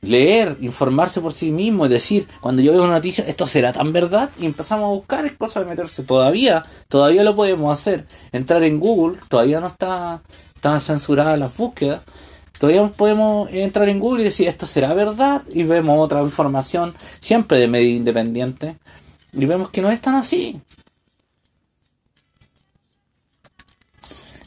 Leer, 0.02 0.58
informarse 0.60 1.20
por 1.20 1.32
sí 1.32 1.52
mismo, 1.52 1.84
es 1.86 1.90
decir, 1.90 2.28
cuando 2.40 2.60
yo 2.60 2.72
veo 2.72 2.82
una 2.82 2.94
noticia, 2.94 3.24
esto 3.24 3.46
será 3.46 3.72
tan 3.72 3.92
verdad, 3.92 4.30
y 4.38 4.46
empezamos 4.46 4.84
a 4.84 4.88
buscar, 4.88 5.24
es 5.24 5.32
cosa 5.32 5.60
de 5.60 5.66
meterse. 5.66 6.02
Todavía, 6.02 6.64
todavía 6.88 7.22
lo 7.22 7.34
podemos 7.34 7.72
hacer. 7.72 8.06
Entrar 8.32 8.64
en 8.64 8.80
Google, 8.80 9.18
todavía 9.28 9.60
no 9.60 9.68
está, 9.68 10.20
está 10.54 10.80
censurada 10.80 11.36
las 11.36 11.56
búsquedas 11.56 12.02
todavía 12.62 12.92
podemos 12.92 13.50
entrar 13.50 13.88
en 13.88 13.98
Google 13.98 14.22
y 14.22 14.26
decir 14.26 14.46
esto 14.46 14.68
será 14.68 14.94
verdad 14.94 15.42
y 15.52 15.64
vemos 15.64 15.98
otra 15.98 16.22
información 16.22 16.94
siempre 17.18 17.58
de 17.58 17.66
medio 17.66 17.90
independiente 17.90 18.76
y 19.32 19.44
vemos 19.46 19.70
que 19.70 19.82
no 19.82 19.90
es 19.90 20.00
tan 20.00 20.14
así. 20.14 20.60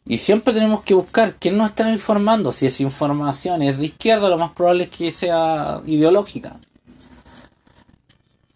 Y 0.07 0.19
siempre 0.19 0.53
tenemos 0.53 0.83
que 0.83 0.93
buscar 0.93 1.35
quién 1.39 1.57
nos 1.57 1.69
está 1.69 1.91
informando. 1.91 2.51
Si 2.51 2.67
esa 2.67 2.83
información 2.83 3.63
es 3.63 3.77
de 3.79 3.85
izquierda, 3.85 4.29
lo 4.29 4.37
más 4.37 4.51
probable 4.51 4.83
es 4.83 4.89
que 4.91 5.11
sea 5.11 5.81
ideológica. 5.87 6.57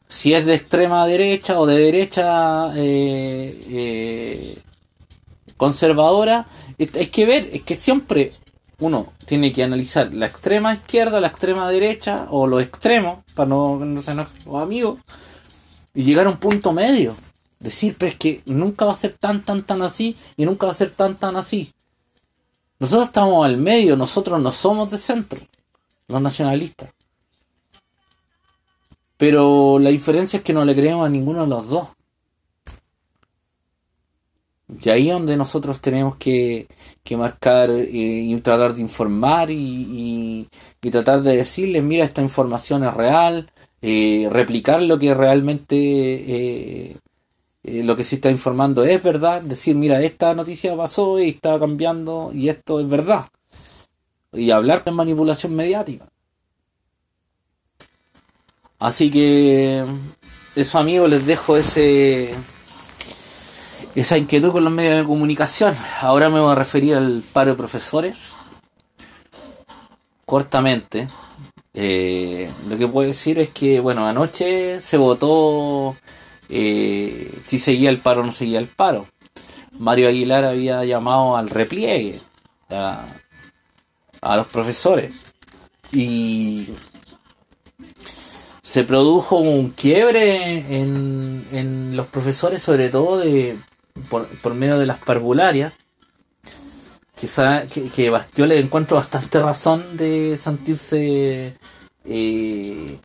Si 0.07 0.33
es 0.33 0.45
de 0.45 0.55
extrema 0.55 1.05
derecha 1.07 1.59
o 1.59 1.65
de 1.65 1.77
derecha 1.77 2.71
eh, 2.75 3.65
eh, 3.67 4.59
conservadora, 5.57 6.47
hay 6.77 7.07
que 7.07 7.25
ver, 7.25 7.49
es 7.51 7.63
que 7.63 7.75
siempre 7.75 8.31
uno 8.79 9.13
tiene 9.25 9.51
que 9.51 9.63
analizar 9.63 10.13
la 10.13 10.27
extrema 10.27 10.73
izquierda, 10.73 11.19
la 11.19 11.27
extrema 11.27 11.69
derecha 11.69 12.27
o 12.29 12.47
los 12.47 12.62
extremos, 12.62 13.23
para 13.33 13.49
no, 13.49 13.79
no 13.79 14.01
ser 14.01 14.25
amigos, 14.55 14.99
y 15.93 16.03
llegar 16.03 16.27
a 16.27 16.29
un 16.29 16.38
punto 16.38 16.73
medio. 16.73 17.15
Decir, 17.60 17.95
pero 17.98 18.12
es 18.12 18.17
que 18.17 18.41
nunca 18.45 18.86
va 18.86 18.93
a 18.93 18.95
ser 18.95 19.17
tan, 19.19 19.43
tan, 19.43 19.63
tan 19.63 19.82
así 19.82 20.15
y 20.38 20.45
nunca 20.45 20.65
va 20.65 20.72
a 20.72 20.76
ser 20.76 20.91
tan, 20.91 21.17
tan 21.17 21.36
así. 21.36 21.74
Nosotros 22.80 23.08
estamos 23.08 23.45
al 23.45 23.58
medio, 23.58 23.98
nosotros 23.98 24.41
no 24.41 24.52
somos 24.54 24.89
de 24.89 24.98
centro, 24.98 25.41
los 26.08 26.22
nacionalistas. 26.22 26.89
Pero 29.17 29.80
la 29.80 29.89
diferencia 29.89 30.38
es 30.38 30.43
que 30.43 30.54
no 30.54 30.63
le 30.63 30.74
creemos 30.74 31.06
a 31.06 31.10
ninguno 31.10 31.41
de 31.41 31.48
los 31.48 31.67
dos. 31.67 31.89
Y 34.82 34.89
ahí 34.89 35.10
es 35.10 35.13
donde 35.13 35.36
nosotros 35.36 35.82
tenemos 35.82 36.15
que, 36.15 36.67
marcar 37.17 37.72
eh, 37.72 37.88
y 37.91 38.39
tratar 38.39 38.74
de 38.74 38.82
informar 38.82 39.50
y, 39.52 40.48
tratar 40.91 41.22
de 41.22 41.36
decirles, 41.36 41.84
mira, 41.84 42.06
esta 42.06 42.22
información 42.22 42.84
es 42.84 42.93
real, 42.93 43.52
eh, 43.82 44.30
replicar 44.32 44.82
lo 44.82 45.00
que 45.00 45.13
realmente 45.13 45.76
eh, 45.76 46.98
lo 47.63 47.95
que 47.95 48.06
se 48.06 48.15
está 48.15 48.30
informando 48.32 48.84
es 48.84 49.02
verdad, 49.04 49.41
decir, 49.41 49.76
mira, 49.76 50.02
esta 50.02 50.34
noticia 50.34 50.76
pasó 50.76 51.19
y 51.19 51.30
está 51.30 51.60
cambiando 51.60 52.32
y 52.34 52.50
esto 52.50 52.80
es 52.80 52.88
verdad. 52.88 53.28
Y 54.32 54.52
hablar 54.52 54.84
de 54.84 54.91
manipulación 54.91 55.56
mediática. 55.56 56.08
Así 58.80 59.12
que, 59.12 59.86
eso 60.56 60.80
amigos, 60.80 61.10
les 61.10 61.26
dejo 61.26 61.58
ese 61.58 62.34
esa 63.95 64.17
inquietud 64.17 64.52
con 64.52 64.63
los 64.63 64.72
medios 64.72 64.98
de 64.98 65.04
comunicación. 65.04 65.76
Ahora 66.02 66.30
me 66.30 66.39
voy 66.39 66.52
a 66.52 66.56
referir 66.56 66.95
al 66.95 67.24
paro 67.34 67.52
de 67.52 67.58
profesores. 67.58 68.17
Cortamente. 70.26 71.08
Eh, 71.74 72.52
lo 72.67 72.78
que 72.78 72.88
puedo 72.88 73.08
decir 73.08 73.39
es 73.39 73.50
que, 73.50 73.80
bueno, 73.80 74.08
anoche 74.08 74.82
se 74.82 74.98
votó 74.98 75.95
eh, 76.49 77.41
si 77.45 77.59
seguía 77.59 77.89
el 77.89 77.99
paro 77.99 78.21
o 78.21 78.23
no 78.25 78.31
seguía 78.31 78.59
el 78.59 78.67
paro. 78.67 79.07
Mario 79.77 80.09
Aguilar 80.09 80.43
había 80.45 80.83
llamado 80.83 81.38
al 81.38 81.49
repliegue 81.49 82.19
a, 82.69 83.05
a 84.21 84.38
los 84.38 84.47
profesores. 84.47 85.25
Y 85.91 86.69
se 88.62 88.83
produjo 88.83 89.38
un 89.38 89.71
quiebre 89.71 90.79
en, 90.79 91.47
en 91.51 91.97
los 91.97 92.07
profesores, 92.07 92.62
sobre 92.62 92.89
todo 92.89 93.17
de, 93.17 93.57
por, 94.09 94.53
medio 94.53 94.77
de 94.77 94.85
las 94.85 94.99
parvularias, 94.99 95.73
quizá 97.19 97.65
que, 97.67 97.89
que, 97.89 98.47
le 98.47 98.59
encuentro 98.59 98.97
bastante 98.97 99.39
razón 99.39 99.97
de 99.97 100.38
sentirse 100.38 101.57
eh, 102.05 102.99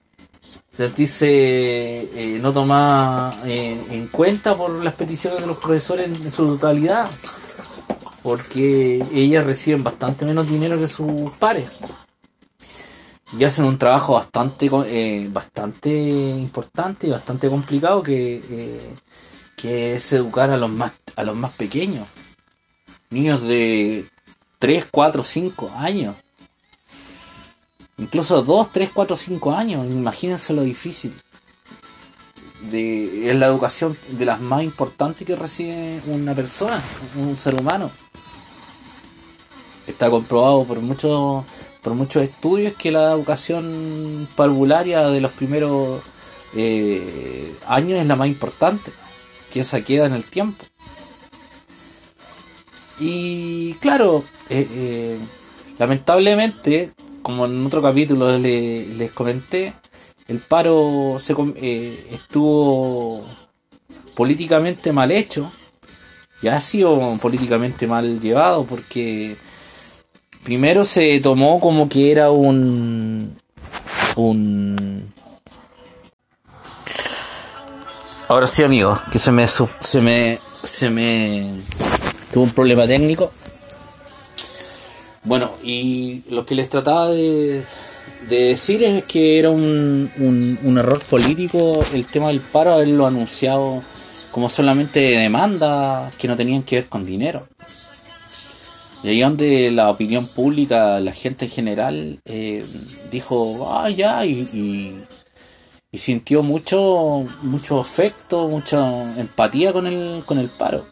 sentirse 0.76 1.26
eh, 1.28 2.38
no 2.40 2.52
tomar 2.52 3.34
en 3.46 4.08
cuenta 4.08 4.56
por 4.56 4.70
las 4.84 4.94
peticiones 4.94 5.40
de 5.40 5.46
los 5.46 5.58
profesores 5.58 6.06
en, 6.06 6.32
su 6.32 6.48
totalidad 6.48 7.08
porque 8.22 9.04
ellas 9.12 9.44
reciben 9.44 9.84
bastante 9.84 10.24
menos 10.26 10.48
dinero 10.48 10.78
que 10.78 10.88
sus 10.88 11.30
pares 11.38 11.70
y 13.38 13.44
hacen 13.44 13.64
un 13.64 13.78
trabajo 13.78 14.14
bastante 14.14 14.68
eh, 14.86 15.28
bastante 15.30 15.90
importante 15.90 17.06
y 17.06 17.10
bastante 17.10 17.48
complicado 17.48 18.02
que 18.02 18.96
que 19.64 19.96
es 19.96 20.12
educar 20.12 20.50
a 20.50 20.58
los 20.58 20.68
más, 20.68 20.92
a 21.16 21.24
los 21.24 21.34
más 21.34 21.52
pequeños. 21.52 22.06
Niños 23.08 23.40
de 23.40 24.10
3, 24.58 24.88
4, 24.90 25.24
5 25.24 25.70
años. 25.74 26.16
Incluso 27.98 28.42
2, 28.42 28.72
3, 28.72 28.90
4, 28.92 29.16
5 29.16 29.52
años. 29.52 29.86
Imagínense 29.86 30.52
lo 30.52 30.62
difícil. 30.62 31.14
De, 32.70 33.30
es 33.30 33.36
la 33.36 33.46
educación 33.46 33.96
de 34.08 34.24
las 34.24 34.40
más 34.40 34.62
importantes 34.62 35.26
que 35.26 35.36
recibe 35.36 36.00
una 36.06 36.34
persona, 36.34 36.82
un 37.16 37.36
ser 37.36 37.54
humano. 37.54 37.90
Está 39.86 40.08
comprobado 40.08 40.64
por 40.64 40.80
muchos 40.80 41.44
por 41.84 41.92
muchos 41.92 42.22
estudios 42.22 42.72
que 42.74 42.90
la 42.90 43.12
educación 43.12 44.26
parvularia 44.34 45.06
de 45.08 45.20
los 45.20 45.32
primeros 45.32 46.02
eh, 46.54 47.54
años 47.66 48.00
es 48.00 48.06
la 48.06 48.16
más 48.16 48.26
importante, 48.26 48.90
que 49.52 49.60
esa 49.60 49.84
queda 49.84 50.06
en 50.06 50.14
el 50.14 50.24
tiempo. 50.24 50.64
Y 52.98 53.74
claro, 53.74 54.24
eh, 54.48 54.66
eh, 54.70 55.18
lamentablemente, 55.78 56.92
como 57.24 57.46
en 57.46 57.66
otro 57.66 57.80
capítulo 57.80 58.36
les 58.38 59.10
comenté, 59.12 59.72
el 60.28 60.40
paro 60.40 61.16
se, 61.18 61.34
estuvo 62.12 63.26
políticamente 64.14 64.92
mal 64.92 65.10
hecho 65.10 65.50
y 66.42 66.48
ha 66.48 66.60
sido 66.60 67.16
políticamente 67.22 67.86
mal 67.86 68.20
llevado 68.20 68.64
porque 68.64 69.38
primero 70.44 70.84
se 70.84 71.18
tomó 71.20 71.58
como 71.60 71.88
que 71.88 72.12
era 72.12 72.30
un 72.30 73.36
un 74.16 75.12
ahora 78.28 78.46
sí 78.46 78.62
amigos 78.62 79.00
que 79.10 79.18
se 79.18 79.32
me 79.32 79.48
se 79.48 80.00
me 80.02 80.38
se 80.62 80.90
me 80.90 81.54
tuvo 82.32 82.44
un 82.44 82.50
problema 82.50 82.86
técnico 82.86 83.32
bueno 85.24 85.50
y 85.62 86.22
lo 86.30 86.46
que 86.46 86.54
les 86.54 86.68
trataba 86.68 87.10
de, 87.10 87.64
decir 88.28 88.82
es 88.82 89.04
que 89.04 89.38
era 89.38 89.50
un, 89.50 90.10
un, 90.18 90.58
un 90.62 90.78
error 90.78 91.00
político 91.00 91.84
el 91.92 92.06
tema 92.06 92.28
del 92.28 92.40
paro 92.40 92.74
haberlo 92.74 93.06
anunciado 93.06 93.82
como 94.34 94.50
solamente 94.50 94.98
demandas 94.98 96.12
que 96.16 96.26
no 96.26 96.34
tenían 96.34 96.64
que 96.64 96.74
ver 96.74 96.88
con 96.88 97.06
dinero. 97.06 97.46
Y 99.04 99.08
ahí 99.08 99.20
donde 99.20 99.70
la 99.70 99.90
opinión 99.90 100.26
pública, 100.26 100.98
la 100.98 101.12
gente 101.12 101.44
en 101.44 101.50
general, 101.52 102.20
eh, 102.24 102.64
dijo, 103.12 103.70
ah, 103.70 103.88
ya, 103.90 104.26
y, 104.26 105.06
y, 105.92 105.98
sintió 105.98 106.42
mucho, 106.42 107.24
mucho 107.42 107.78
afecto, 107.78 108.48
mucha 108.48 109.20
empatía 109.20 109.72
con 109.72 109.86
el, 109.86 110.24
con 110.24 110.38
el 110.38 110.48
paro. 110.48 110.84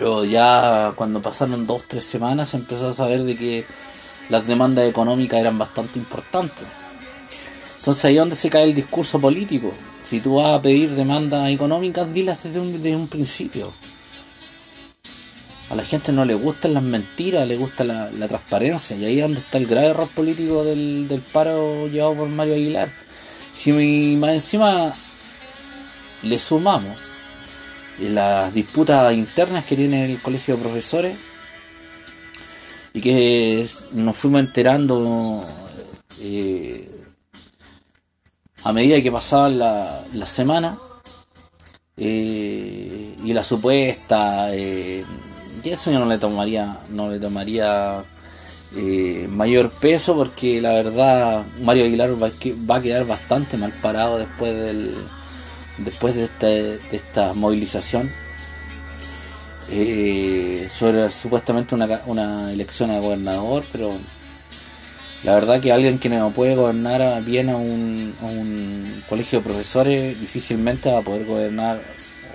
Pero 0.00 0.24
ya 0.24 0.94
cuando 0.96 1.20
pasaron 1.20 1.66
dos, 1.66 1.82
tres 1.86 2.04
semanas 2.04 2.48
se 2.48 2.56
empezó 2.56 2.88
a 2.88 2.94
saber 2.94 3.22
de 3.22 3.36
que 3.36 3.66
las 4.30 4.46
demandas 4.46 4.88
económicas 4.88 5.38
eran 5.38 5.58
bastante 5.58 5.98
importantes. 5.98 6.64
Entonces 7.80 8.06
ahí 8.06 8.14
es 8.14 8.20
donde 8.20 8.34
se 8.34 8.48
cae 8.48 8.64
el 8.64 8.74
discurso 8.74 9.20
político. 9.20 9.74
Si 10.02 10.20
tú 10.20 10.36
vas 10.36 10.58
a 10.58 10.62
pedir 10.62 10.88
demandas 10.92 11.50
económicas, 11.50 12.10
dilas 12.14 12.42
desde 12.42 12.96
un, 12.96 13.08
principio. 13.08 13.74
A 15.68 15.74
la 15.74 15.84
gente 15.84 16.12
no 16.12 16.24
le 16.24 16.32
gustan 16.32 16.72
las 16.72 16.82
mentiras, 16.82 17.46
le 17.46 17.58
gusta 17.58 17.84
la, 17.84 18.08
transparencia. 18.26 18.96
Y 18.96 19.04
ahí 19.04 19.16
es 19.18 19.22
donde 19.24 19.40
está 19.40 19.58
el 19.58 19.66
grave 19.66 19.88
error 19.88 20.08
político 20.08 20.64
del, 20.64 21.22
paro 21.30 21.88
llevado 21.88 22.14
por 22.14 22.28
Mario 22.30 22.54
Aguilar. 22.54 22.90
Si 23.52 23.70
más 24.16 24.30
encima 24.32 24.94
le 26.22 26.38
sumamos 26.38 27.19
las 28.08 28.52
disputas 28.54 29.12
internas 29.12 29.64
que 29.64 29.76
tiene 29.76 30.06
el 30.06 30.20
colegio 30.20 30.56
de 30.56 30.62
profesores 30.62 31.18
y 32.92 33.00
que 33.00 33.68
nos 33.92 34.16
fuimos 34.16 34.40
enterando 34.40 35.44
eh, 36.20 36.90
a 38.64 38.72
medida 38.72 39.02
que 39.02 39.12
pasaban 39.12 39.58
la, 39.58 40.04
la 40.12 40.26
semana 40.26 40.78
eh, 41.96 43.16
y 43.22 43.32
la 43.32 43.44
supuesta 43.44 44.54
eh, 44.54 45.04
eso 45.64 45.90
yo 45.90 45.98
no 45.98 46.06
le 46.06 46.18
tomaría 46.18 46.80
no 46.88 47.10
le 47.10 47.20
tomaría 47.20 48.04
eh, 48.76 49.26
mayor 49.28 49.70
peso 49.70 50.14
porque 50.14 50.60
la 50.60 50.72
verdad 50.72 51.44
Mario 51.60 51.84
Aguilar 51.84 52.22
va, 52.22 52.30
va, 52.70 52.76
a 52.76 52.80
quedar 52.82 53.06
bastante 53.06 53.56
mal 53.56 53.72
parado 53.82 54.18
después 54.18 54.54
del 54.54 54.94
después 55.84 56.14
de, 56.14 56.24
este, 56.24 56.78
de 56.78 56.96
esta 56.96 57.34
movilización 57.34 58.10
sobre 60.72 61.10
supuestamente 61.10 61.74
una, 61.76 62.00
una 62.06 62.52
elección 62.52 62.90
a 62.90 62.98
gobernador 62.98 63.64
pero 63.70 64.00
la 65.22 65.34
verdad 65.34 65.60
que 65.60 65.70
alguien 65.70 65.98
que 65.98 66.08
no 66.08 66.30
puede 66.30 66.54
gobernar 66.54 67.22
bien 67.22 67.50
a 67.50 67.56
un, 67.56 68.14
colegio 69.08 69.40
de 69.40 69.44
profesores 69.44 70.20
difícilmente 70.20 70.90
va 70.90 71.00
a 71.00 71.02
poder 71.02 71.26
gobernar 71.26 71.82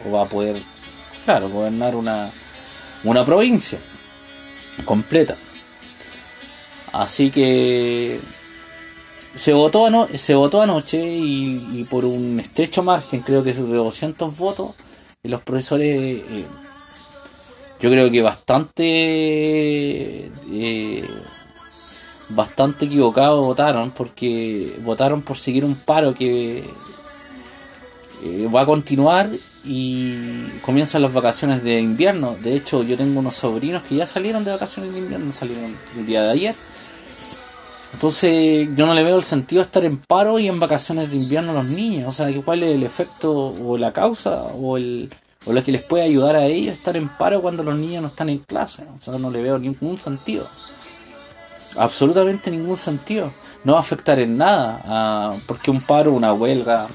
o 0.05 0.11
va 0.11 0.23
a 0.23 0.25
poder, 0.25 0.57
claro, 1.23 1.49
gobernar 1.49 1.95
una, 1.95 2.29
una 3.03 3.25
provincia 3.25 3.79
completa. 4.83 5.35
Así 6.91 7.31
que 7.31 8.19
se 9.35 9.53
votó, 9.53 10.07
se 10.15 10.35
votó 10.35 10.61
anoche 10.61 11.01
y, 11.05 11.85
por 11.89 12.05
un 12.05 12.39
estrecho 12.39 12.83
margen, 12.83 13.21
creo 13.21 13.43
que 13.43 13.53
de 13.53 13.61
200 13.61 14.37
votos, 14.37 14.75
los 15.23 15.41
profesores, 15.41 16.23
eh, 16.29 16.45
yo 17.79 17.89
creo 17.89 18.11
que 18.11 18.21
bastante... 18.21 18.85
Eh, 20.51 21.07
bastante 22.29 22.85
equivocados 22.85 23.45
votaron 23.45 23.91
porque 23.91 24.75
votaron 24.83 25.21
por 25.21 25.37
seguir 25.37 25.63
un 25.63 25.75
paro 25.75 26.13
que 26.13 26.63
eh, 28.23 28.49
va 28.53 28.61
a 28.61 28.65
continuar 28.65 29.29
y 29.63 30.47
comienzan 30.61 31.01
las 31.01 31.13
vacaciones 31.13 31.63
de 31.63 31.79
invierno. 31.79 32.35
De 32.41 32.55
hecho, 32.55 32.83
yo 32.83 32.97
tengo 32.97 33.19
unos 33.19 33.35
sobrinos 33.35 33.83
que 33.83 33.95
ya 33.95 34.05
salieron 34.05 34.43
de 34.43 34.51
vacaciones 34.51 34.93
de 34.93 34.99
invierno, 34.99 35.31
salieron 35.31 35.75
el 35.97 36.05
día 36.05 36.23
de 36.23 36.31
ayer. 36.31 36.55
Entonces, 37.95 38.67
yo 38.75 38.85
no 38.85 38.93
le 38.93 39.03
veo 39.03 39.17
el 39.17 39.23
sentido 39.23 39.61
de 39.61 39.67
estar 39.67 39.85
en 39.85 39.97
paro 39.97 40.37
y 40.37 40.49
en 40.49 40.59
vacaciones 40.59 41.09
de 41.09 41.15
invierno 41.15 41.51
a 41.51 41.55
los 41.55 41.65
niños. 41.65 42.09
O 42.09 42.11
sea, 42.11 42.27
¿cuál 42.43 42.61
es 42.61 42.75
el 42.75 42.83
efecto 42.83 43.31
o 43.31 43.77
la 43.77 43.93
causa 43.93 44.43
o, 44.43 44.75
el, 44.75 45.09
lo 45.47 45.63
que 45.63 45.71
les 45.71 45.81
puede 45.81 46.03
ayudar 46.03 46.35
a 46.35 46.45
ellos 46.45 46.75
estar 46.75 46.97
en 46.97 47.07
paro 47.07 47.41
cuando 47.41 47.63
los 47.63 47.75
niños 47.75 48.01
no 48.01 48.09
están 48.09 48.27
en 48.27 48.39
clase? 48.39 48.83
O 48.99 49.01
sea, 49.01 49.17
no 49.17 49.31
le 49.31 49.41
veo 49.41 49.57
ningún 49.57 49.97
sentido 49.97 50.45
absolutamente 51.77 52.51
ningún 52.51 52.77
sentido. 52.77 53.31
No 53.63 53.73
va 53.73 53.79
a 53.79 53.81
afectar 53.81 54.19
en 54.19 54.37
nada, 54.37 55.31
porque 55.47 55.71
un 55.71 55.81
paro, 55.81 56.13
una 56.13 56.33
huelga, 56.33 56.87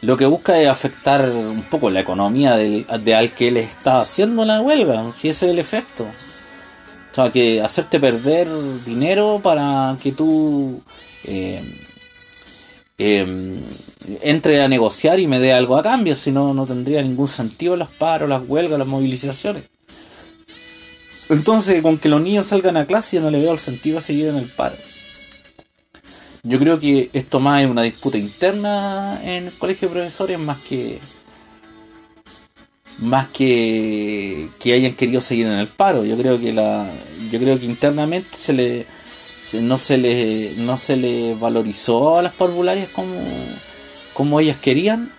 lo 0.00 0.16
que 0.16 0.26
busca 0.26 0.58
es 0.58 0.68
afectar 0.68 1.28
un 1.28 1.62
poco 1.62 1.90
la 1.90 2.00
economía 2.00 2.56
del, 2.56 2.86
de 3.00 3.14
al 3.14 3.32
que 3.32 3.50
le 3.50 3.62
está 3.62 4.00
haciendo 4.00 4.44
la 4.44 4.60
huelga, 4.60 5.04
si 5.16 5.28
ese 5.28 5.46
es 5.46 5.52
el 5.52 5.58
efecto. 5.58 6.06
O 7.12 7.14
sea, 7.14 7.30
que 7.30 7.60
hacerte 7.60 8.00
perder 8.00 8.48
dinero 8.86 9.40
para 9.42 9.96
que 10.02 10.12
tú 10.12 10.82
eh, 11.24 11.62
eh, 12.96 13.60
entre 14.22 14.62
a 14.62 14.68
negociar 14.68 15.20
y 15.20 15.26
me 15.26 15.38
dé 15.38 15.52
algo 15.52 15.76
a 15.76 15.82
cambio, 15.82 16.16
si 16.16 16.30
no, 16.30 16.54
no 16.54 16.66
tendría 16.66 17.02
ningún 17.02 17.28
sentido 17.28 17.76
los 17.76 17.90
paros, 17.90 18.28
las 18.28 18.42
huelgas, 18.46 18.78
las 18.78 18.88
movilizaciones. 18.88 19.64
Entonces, 21.28 21.82
con 21.82 21.98
que 21.98 22.08
los 22.08 22.22
niños 22.22 22.46
salgan 22.46 22.76
a 22.76 22.86
clase, 22.86 23.16
yo 23.16 23.22
no 23.22 23.30
le 23.30 23.40
veo 23.40 23.52
el 23.52 23.58
sentido 23.58 23.98
a 23.98 24.00
seguir 24.00 24.28
en 24.28 24.36
el 24.36 24.50
paro. 24.50 24.76
Yo 26.42 26.58
creo 26.58 26.80
que 26.80 27.10
esto 27.12 27.40
más 27.40 27.62
es 27.62 27.70
una 27.70 27.82
disputa 27.82 28.18
interna 28.18 29.20
en 29.22 29.46
el 29.46 29.52
colegio 29.52 29.88
de 29.88 29.94
profesores 29.94 30.38
más 30.38 30.58
que 30.58 30.98
más 32.98 33.28
que 33.28 34.50
que 34.58 34.72
hayan 34.74 34.94
querido 34.94 35.20
seguir 35.20 35.46
en 35.46 35.58
el 35.58 35.68
paro. 35.68 36.04
Yo 36.04 36.16
creo 36.16 36.38
que 36.38 36.52
la 36.52 36.90
yo 37.30 37.38
creo 37.38 37.58
que 37.58 37.66
internamente 37.66 38.36
se 38.36 38.52
le 38.52 38.86
no 39.60 39.78
se 39.78 39.98
le 39.98 40.54
no 40.56 40.76
se 40.76 40.96
le 40.96 41.34
valorizó 41.34 42.18
a 42.18 42.22
las 42.22 42.32
parvularias 42.32 42.88
como 42.88 43.14
como 44.14 44.40
ellas 44.40 44.58
querían 44.58 45.12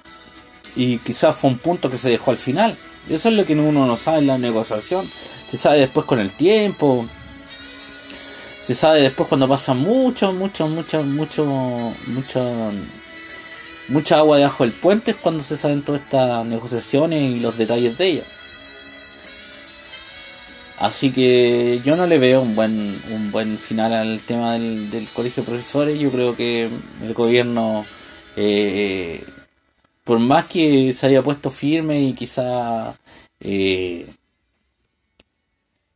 y 0.76 0.98
quizás 1.00 1.36
fue 1.36 1.50
un 1.50 1.58
punto 1.58 1.90
que 1.90 1.98
se 1.98 2.10
dejó 2.10 2.32
al 2.32 2.38
final. 2.38 2.76
Eso 3.10 3.30
es 3.30 3.36
lo 3.36 3.46
que 3.46 3.54
uno 3.54 3.86
no 3.86 3.98
sabe 3.98 4.20
en 4.20 4.28
la 4.28 4.38
negociación 4.38 5.10
se 5.54 5.60
sabe 5.60 5.82
después 5.82 6.08
con 6.08 6.20
el 6.20 6.32
tiempo, 6.32 7.06
se 8.60 8.74
sabe 8.74 9.02
después 9.02 9.30
cuando 9.30 9.48
pasa 9.48 9.76
mucho, 9.76 10.34
mucho, 10.34 10.68
mucho, 10.68 11.04
mucho, 11.04 11.94
mucho, 12.08 12.72
mucha 13.90 14.18
agua 14.18 14.38
debajo 14.38 14.64
del 14.64 14.74
puente 14.74 15.12
es 15.12 15.18
cuando 15.18 15.44
se 15.44 15.58
saben 15.58 15.84
todas 15.84 16.02
estas 16.02 16.46
negociaciones 16.46 17.22
y 17.36 17.40
los 17.40 17.58
detalles 17.58 17.98
de 17.98 18.08
ellas. 18.08 18.26
Así 20.78 21.12
que 21.12 21.80
yo 21.86 21.96
no 21.96 22.08
le 22.08 22.18
veo 22.18 22.42
un 22.42 22.56
buen, 22.56 23.02
un 23.12 23.32
buen 23.32 23.58
final 23.58 23.94
al 23.94 24.20
tema 24.20 24.54
del, 24.54 25.08
colegio 25.14 25.44
de 25.44 25.48
profesores. 25.50 26.00
Yo 26.00 26.12
creo 26.12 26.36
que 26.36 26.68
el 27.02 27.14
gobierno, 27.14 27.86
eh, 28.36 29.24
por 30.04 30.20
más 30.20 30.46
que 30.46 30.94
se 30.94 31.08
haya 31.08 31.24
puesto 31.24 31.50
firme 31.52 32.02
y 32.02 32.14
quizá 32.14 32.96
eh, 33.40 34.08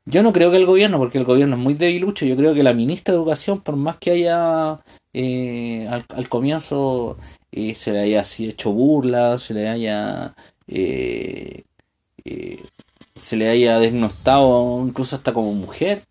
yo 0.07 0.23
no 0.23 0.33
creo 0.33 0.51
que 0.51 0.57
el 0.57 0.65
gobierno, 0.65 0.97
porque 0.97 1.17
el 1.19 1.25
gobierno 1.25 1.55
es 1.55 1.61
muy 1.61 1.73
debilucho, 1.75 2.25
yo 2.25 2.35
creo 2.35 2.53
que 2.53 2.63
la 2.63 2.73
ministra 2.73 3.13
de 3.13 3.19
Educación, 3.19 3.61
por 3.61 3.75
más 3.75 3.97
que 3.97 4.11
haya 4.11 4.79
eh, 5.13 5.87
al, 5.89 6.29
comienzo 6.29 7.17
eh, 7.51 7.75
se 7.75 7.91
le 7.91 7.99
haya 7.99 8.21
así 8.21 8.47
hecho 8.49 8.71
burla, 8.71 9.37
se 9.37 9.53
le 9.53 9.67
haya 9.69 10.35
eh, 10.67 11.63
se 13.15 13.35
le 13.35 13.49
haya 13.49 13.79
desnostado 13.79 14.85
incluso 14.85 15.15
hasta 15.15 15.33
como 15.33 15.53
mujer, 15.53 16.03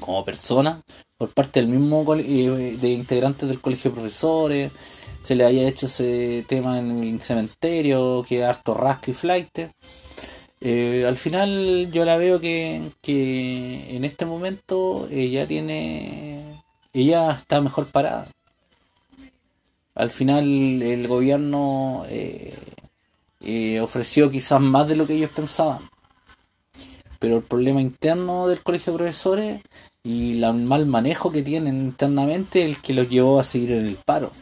como 0.00 0.24
persona, 0.24 0.82
por 1.16 1.30
parte 1.30 1.60
del 1.60 1.68
mismo 1.68 2.04
eh, 2.14 2.76
de 2.80 2.88
integrantes 2.90 3.48
del 3.48 3.60
colegio 3.60 3.90
de 3.90 3.96
profesores, 3.96 4.72
se 5.22 5.34
le 5.34 5.44
haya 5.44 5.68
hecho 5.68 5.86
ese 5.86 6.44
tema 6.48 6.78
en 6.78 7.02
el 7.02 7.20
cementerio, 7.20 8.24
que 8.26 8.44
harto 8.44 8.74
rasca 8.74 9.10
y 9.10 9.14
flight. 9.14 9.58
Eh, 10.60 11.04
al 11.06 11.16
final 11.16 11.90
yo 11.92 12.04
la 12.04 12.16
veo 12.16 12.40
que, 12.40 12.90
en 13.02 14.04
este 14.04 14.26
momento 14.26 15.08
ella 15.10 15.46
tiene 15.46 16.62
ella 16.92 17.32
está 17.32 17.60
mejor 17.60 17.86
parada. 17.86 18.28
Al 19.94 20.10
final 20.10 20.82
el 20.82 21.08
gobierno 21.08 22.04
eh, 22.08 22.54
eh, 23.40 23.80
ofreció 23.80 24.30
quizás 24.30 24.60
más 24.60 24.88
de 24.88 24.96
lo 24.96 25.06
que 25.06 25.14
ellos 25.14 25.30
pensaban. 25.30 25.88
Pero 27.18 27.38
el 27.38 27.42
problema 27.42 27.80
interno 27.80 28.48
del 28.48 28.62
colegio 28.62 28.92
de 28.92 28.98
profesores 28.98 29.62
y 30.02 30.42
el 30.42 30.54
mal 30.54 30.86
manejo 30.86 31.32
que 31.32 31.42
tienen 31.42 31.76
internamente 31.78 32.64
el 32.64 32.80
que 32.80 32.94
los 32.94 33.08
llevó 33.08 33.40
a 33.40 33.44
seguir 33.44 33.72
en 33.72 33.86
el 33.86 33.96
paro. 33.96 34.32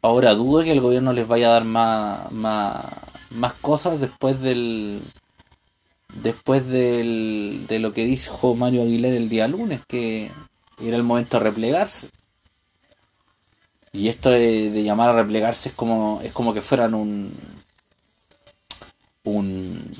Ahora 0.00 0.34
dudo 0.34 0.64
que 0.64 0.72
el 0.72 0.80
gobierno 0.80 1.12
les 1.12 1.26
vaya 1.28 1.48
a 1.48 1.52
dar 1.52 1.64
más, 1.64 2.32
más 2.32 2.84
más 3.34 3.54
cosas 3.54 4.00
después 4.00 4.40
del 4.40 5.02
después 6.14 6.66
del, 6.66 7.66
de 7.68 7.78
lo 7.78 7.92
que 7.92 8.04
dijo 8.04 8.54
Mario 8.54 8.82
Aguilar 8.82 9.12
el 9.12 9.28
día 9.28 9.48
lunes, 9.48 9.80
que 9.86 10.30
era 10.80 10.96
el 10.96 11.02
momento 11.02 11.38
de 11.38 11.44
replegarse. 11.44 12.10
Y 13.92 14.08
esto 14.08 14.30
de, 14.30 14.82
llamar 14.82 15.10
a 15.10 15.12
replegarse 15.14 15.70
es 15.70 15.74
como 15.74 16.20
es 16.22 16.32
como 16.32 16.54
que 16.54 16.62
fueran 16.62 16.94
un 16.94 17.32
un 19.24 19.92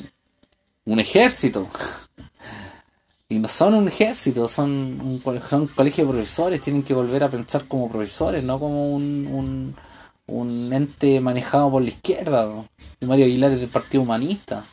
un 0.85 1.01
ejército. 1.01 1.68
Y 3.28 3.39
no 3.39 3.49
son 3.49 3.72
un 3.72 3.89
ejército, 3.89 4.47
son 4.47 4.70
un, 5.01 5.22
son 5.49 5.66
colegio 5.68 6.05
de 6.05 6.12
profesores, 6.12 6.61
tienen 6.61 6.83
que 6.83 6.93
volver 6.93 7.24
a 7.24 7.30
pensar 7.30 7.66
como 7.66 7.91
profesores, 7.91 8.45
no 8.45 8.61
como 8.61 8.91
un, 8.91 9.26
un, 9.26 9.74
un 10.33 10.72
ente 10.72 11.20
manejado 11.20 11.70
por 11.70 11.83
la 11.83 11.89
izquierda. 11.89 12.64
Mario 13.01 13.26
Aguilar 13.26 13.53
es 13.53 13.61
del 13.61 13.68
Partido 13.68 14.03
Humanista. 14.03 14.64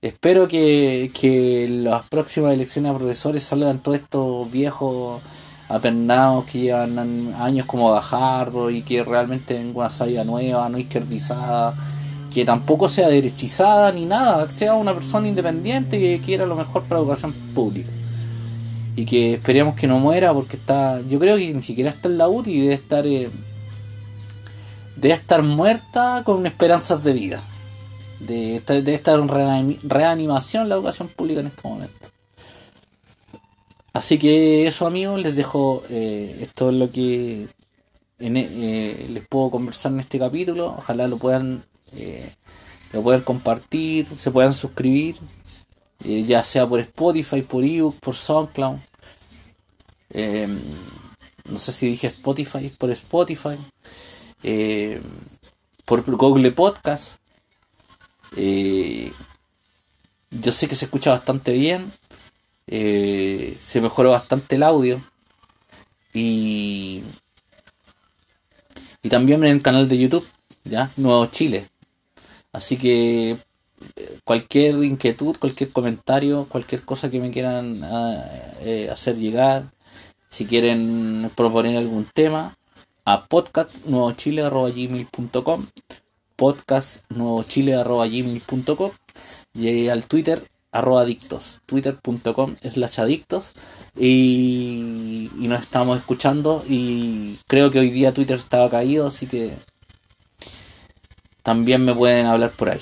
Espero 0.00 0.48
que, 0.48 1.10
que 1.14 1.68
las 1.68 2.08
próximas 2.08 2.52
elecciones 2.52 2.92
a 2.92 2.98
profesores 2.98 3.42
salgan 3.42 3.80
todos 3.80 3.98
estos 3.98 4.50
viejos 4.50 5.22
apernados 5.68 6.44
que 6.44 6.60
llevan 6.60 7.34
años 7.38 7.66
como 7.66 7.92
Bajardo 7.92 8.70
y 8.70 8.82
que 8.82 9.02
realmente 9.04 9.54
venga 9.54 9.80
una 9.80 9.90
salida 9.90 10.24
nueva, 10.24 10.68
no 10.68 10.78
izquierdizada, 10.78 11.74
que 12.32 12.44
tampoco 12.44 12.88
sea 12.88 13.08
derechizada 13.08 13.92
ni 13.92 14.04
nada, 14.04 14.48
sea 14.48 14.74
una 14.74 14.94
persona 14.94 15.28
independiente 15.28 15.98
que 15.98 16.20
quiera 16.24 16.46
lo 16.46 16.56
mejor 16.56 16.82
para 16.82 17.00
la 17.00 17.06
educación 17.06 17.32
pública. 17.54 17.90
Y 18.96 19.06
que 19.06 19.34
esperemos 19.34 19.74
que 19.74 19.86
no 19.86 19.98
muera 19.98 20.34
porque 20.34 20.56
está, 20.56 21.00
yo 21.08 21.18
creo 21.18 21.36
que 21.36 21.54
ni 21.54 21.62
siquiera 21.62 21.90
está 21.90 22.08
en 22.08 22.18
la 22.18 22.28
UTI 22.28 22.52
y 22.52 22.60
debe 22.60 22.74
estar... 22.74 23.06
Eh, 23.06 23.30
debe 25.02 25.14
estar 25.14 25.42
muerta 25.42 26.22
con 26.24 26.46
esperanzas 26.46 27.02
de 27.02 27.12
vida. 27.12 27.42
De, 28.20 28.62
estar 28.94 29.18
en 29.18 29.80
reanimación 29.82 30.68
la 30.68 30.76
educación 30.76 31.08
pública 31.08 31.40
en 31.40 31.48
este 31.48 31.68
momento. 31.68 32.08
Así 33.92 34.16
que 34.16 34.68
eso 34.68 34.86
amigos, 34.86 35.20
les 35.20 35.34
dejo 35.34 35.82
eh, 35.90 36.38
esto 36.40 36.70
es 36.70 36.76
lo 36.76 36.90
que 36.92 37.48
eh, 38.20 39.06
les 39.10 39.26
puedo 39.26 39.50
conversar 39.50 39.90
en 39.92 40.00
este 40.00 40.20
capítulo. 40.20 40.76
Ojalá 40.78 41.08
lo 41.08 41.18
puedan 41.18 41.64
eh, 41.96 42.32
lo 42.92 43.02
puedan 43.02 43.22
compartir, 43.22 44.06
se 44.16 44.30
puedan 44.30 44.54
suscribir, 44.54 45.16
ya 46.04 46.44
sea 46.44 46.66
por 46.66 46.78
Spotify, 46.78 47.42
por 47.42 47.64
ebook, 47.64 47.96
por 47.98 48.14
SoundCloud. 48.14 48.76
no 51.50 51.58
sé 51.58 51.72
si 51.72 51.86
dije 51.88 52.06
Spotify, 52.06 52.70
por 52.78 52.90
Spotify 52.90 53.58
eh, 54.42 55.00
por 55.84 56.02
Google 56.04 56.52
Podcast. 56.52 57.18
Eh, 58.36 59.12
yo 60.30 60.52
sé 60.52 60.68
que 60.68 60.76
se 60.76 60.86
escucha 60.86 61.10
bastante 61.10 61.52
bien. 61.52 61.92
Eh, 62.66 63.58
se 63.64 63.80
mejoró 63.80 64.10
bastante 64.10 64.56
el 64.56 64.62
audio. 64.62 65.02
Y, 66.14 67.02
y 69.02 69.08
también 69.08 69.44
en 69.44 69.50
el 69.50 69.62
canal 69.62 69.88
de 69.88 69.98
YouTube, 69.98 70.26
¿ya? 70.64 70.90
Nuevo 70.96 71.26
Chile. 71.26 71.68
Así 72.52 72.76
que 72.76 73.38
cualquier 74.24 74.82
inquietud, 74.84 75.36
cualquier 75.38 75.70
comentario, 75.70 76.46
cualquier 76.48 76.82
cosa 76.82 77.10
que 77.10 77.18
me 77.18 77.30
quieran 77.30 77.82
ah, 77.82 78.24
hacer 78.90 79.16
llegar, 79.16 79.72
si 80.30 80.46
quieren 80.46 81.30
proponer 81.34 81.76
algún 81.76 82.06
tema, 82.06 82.56
a 83.04 83.24
podcastnuevochile.gmail.com 83.24 85.66
podcastnuevochile.gmail.com 86.36 88.90
y 89.54 89.88
al 89.88 90.06
Twitter 90.06 90.48
arroba 90.70 91.00
adictos 91.02 91.60
twitter.com 91.66 92.54
slash 92.62 93.00
adictos. 93.00 93.52
Y, 93.96 95.30
y 95.38 95.48
nos 95.48 95.60
estamos 95.60 95.98
escuchando 95.98 96.64
y 96.66 97.38
creo 97.46 97.70
que 97.70 97.80
hoy 97.80 97.90
día 97.90 98.14
Twitter 98.14 98.38
estaba 98.38 98.70
caído 98.70 99.06
así 99.06 99.26
que 99.26 99.58
también 101.42 101.84
me 101.84 101.94
pueden 101.94 102.26
hablar 102.26 102.52
por 102.52 102.70
ahí 102.70 102.80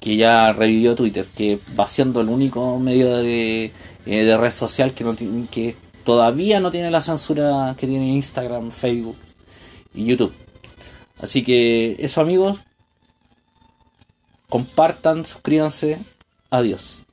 que 0.00 0.16
ya 0.16 0.52
revivió 0.52 0.94
Twitter 0.94 1.26
que 1.34 1.58
va 1.78 1.86
siendo 1.86 2.20
el 2.20 2.28
único 2.28 2.78
medio 2.78 3.16
de, 3.16 3.72
eh, 4.04 4.24
de 4.24 4.36
red 4.36 4.52
social 4.52 4.92
que, 4.92 5.04
no 5.04 5.16
que 5.50 5.74
todavía 6.04 6.60
no 6.60 6.70
tiene 6.70 6.90
la 6.90 7.00
censura 7.00 7.74
que 7.78 7.86
tiene 7.86 8.08
Instagram, 8.08 8.70
Facebook 8.70 9.16
y 9.96 10.04
YouTube. 10.04 10.34
Así 11.18 11.42
que 11.42 11.96
eso 11.98 12.20
amigos, 12.20 12.60
compartan, 14.48 15.24
suscríbanse, 15.24 15.98
adiós. 16.50 17.05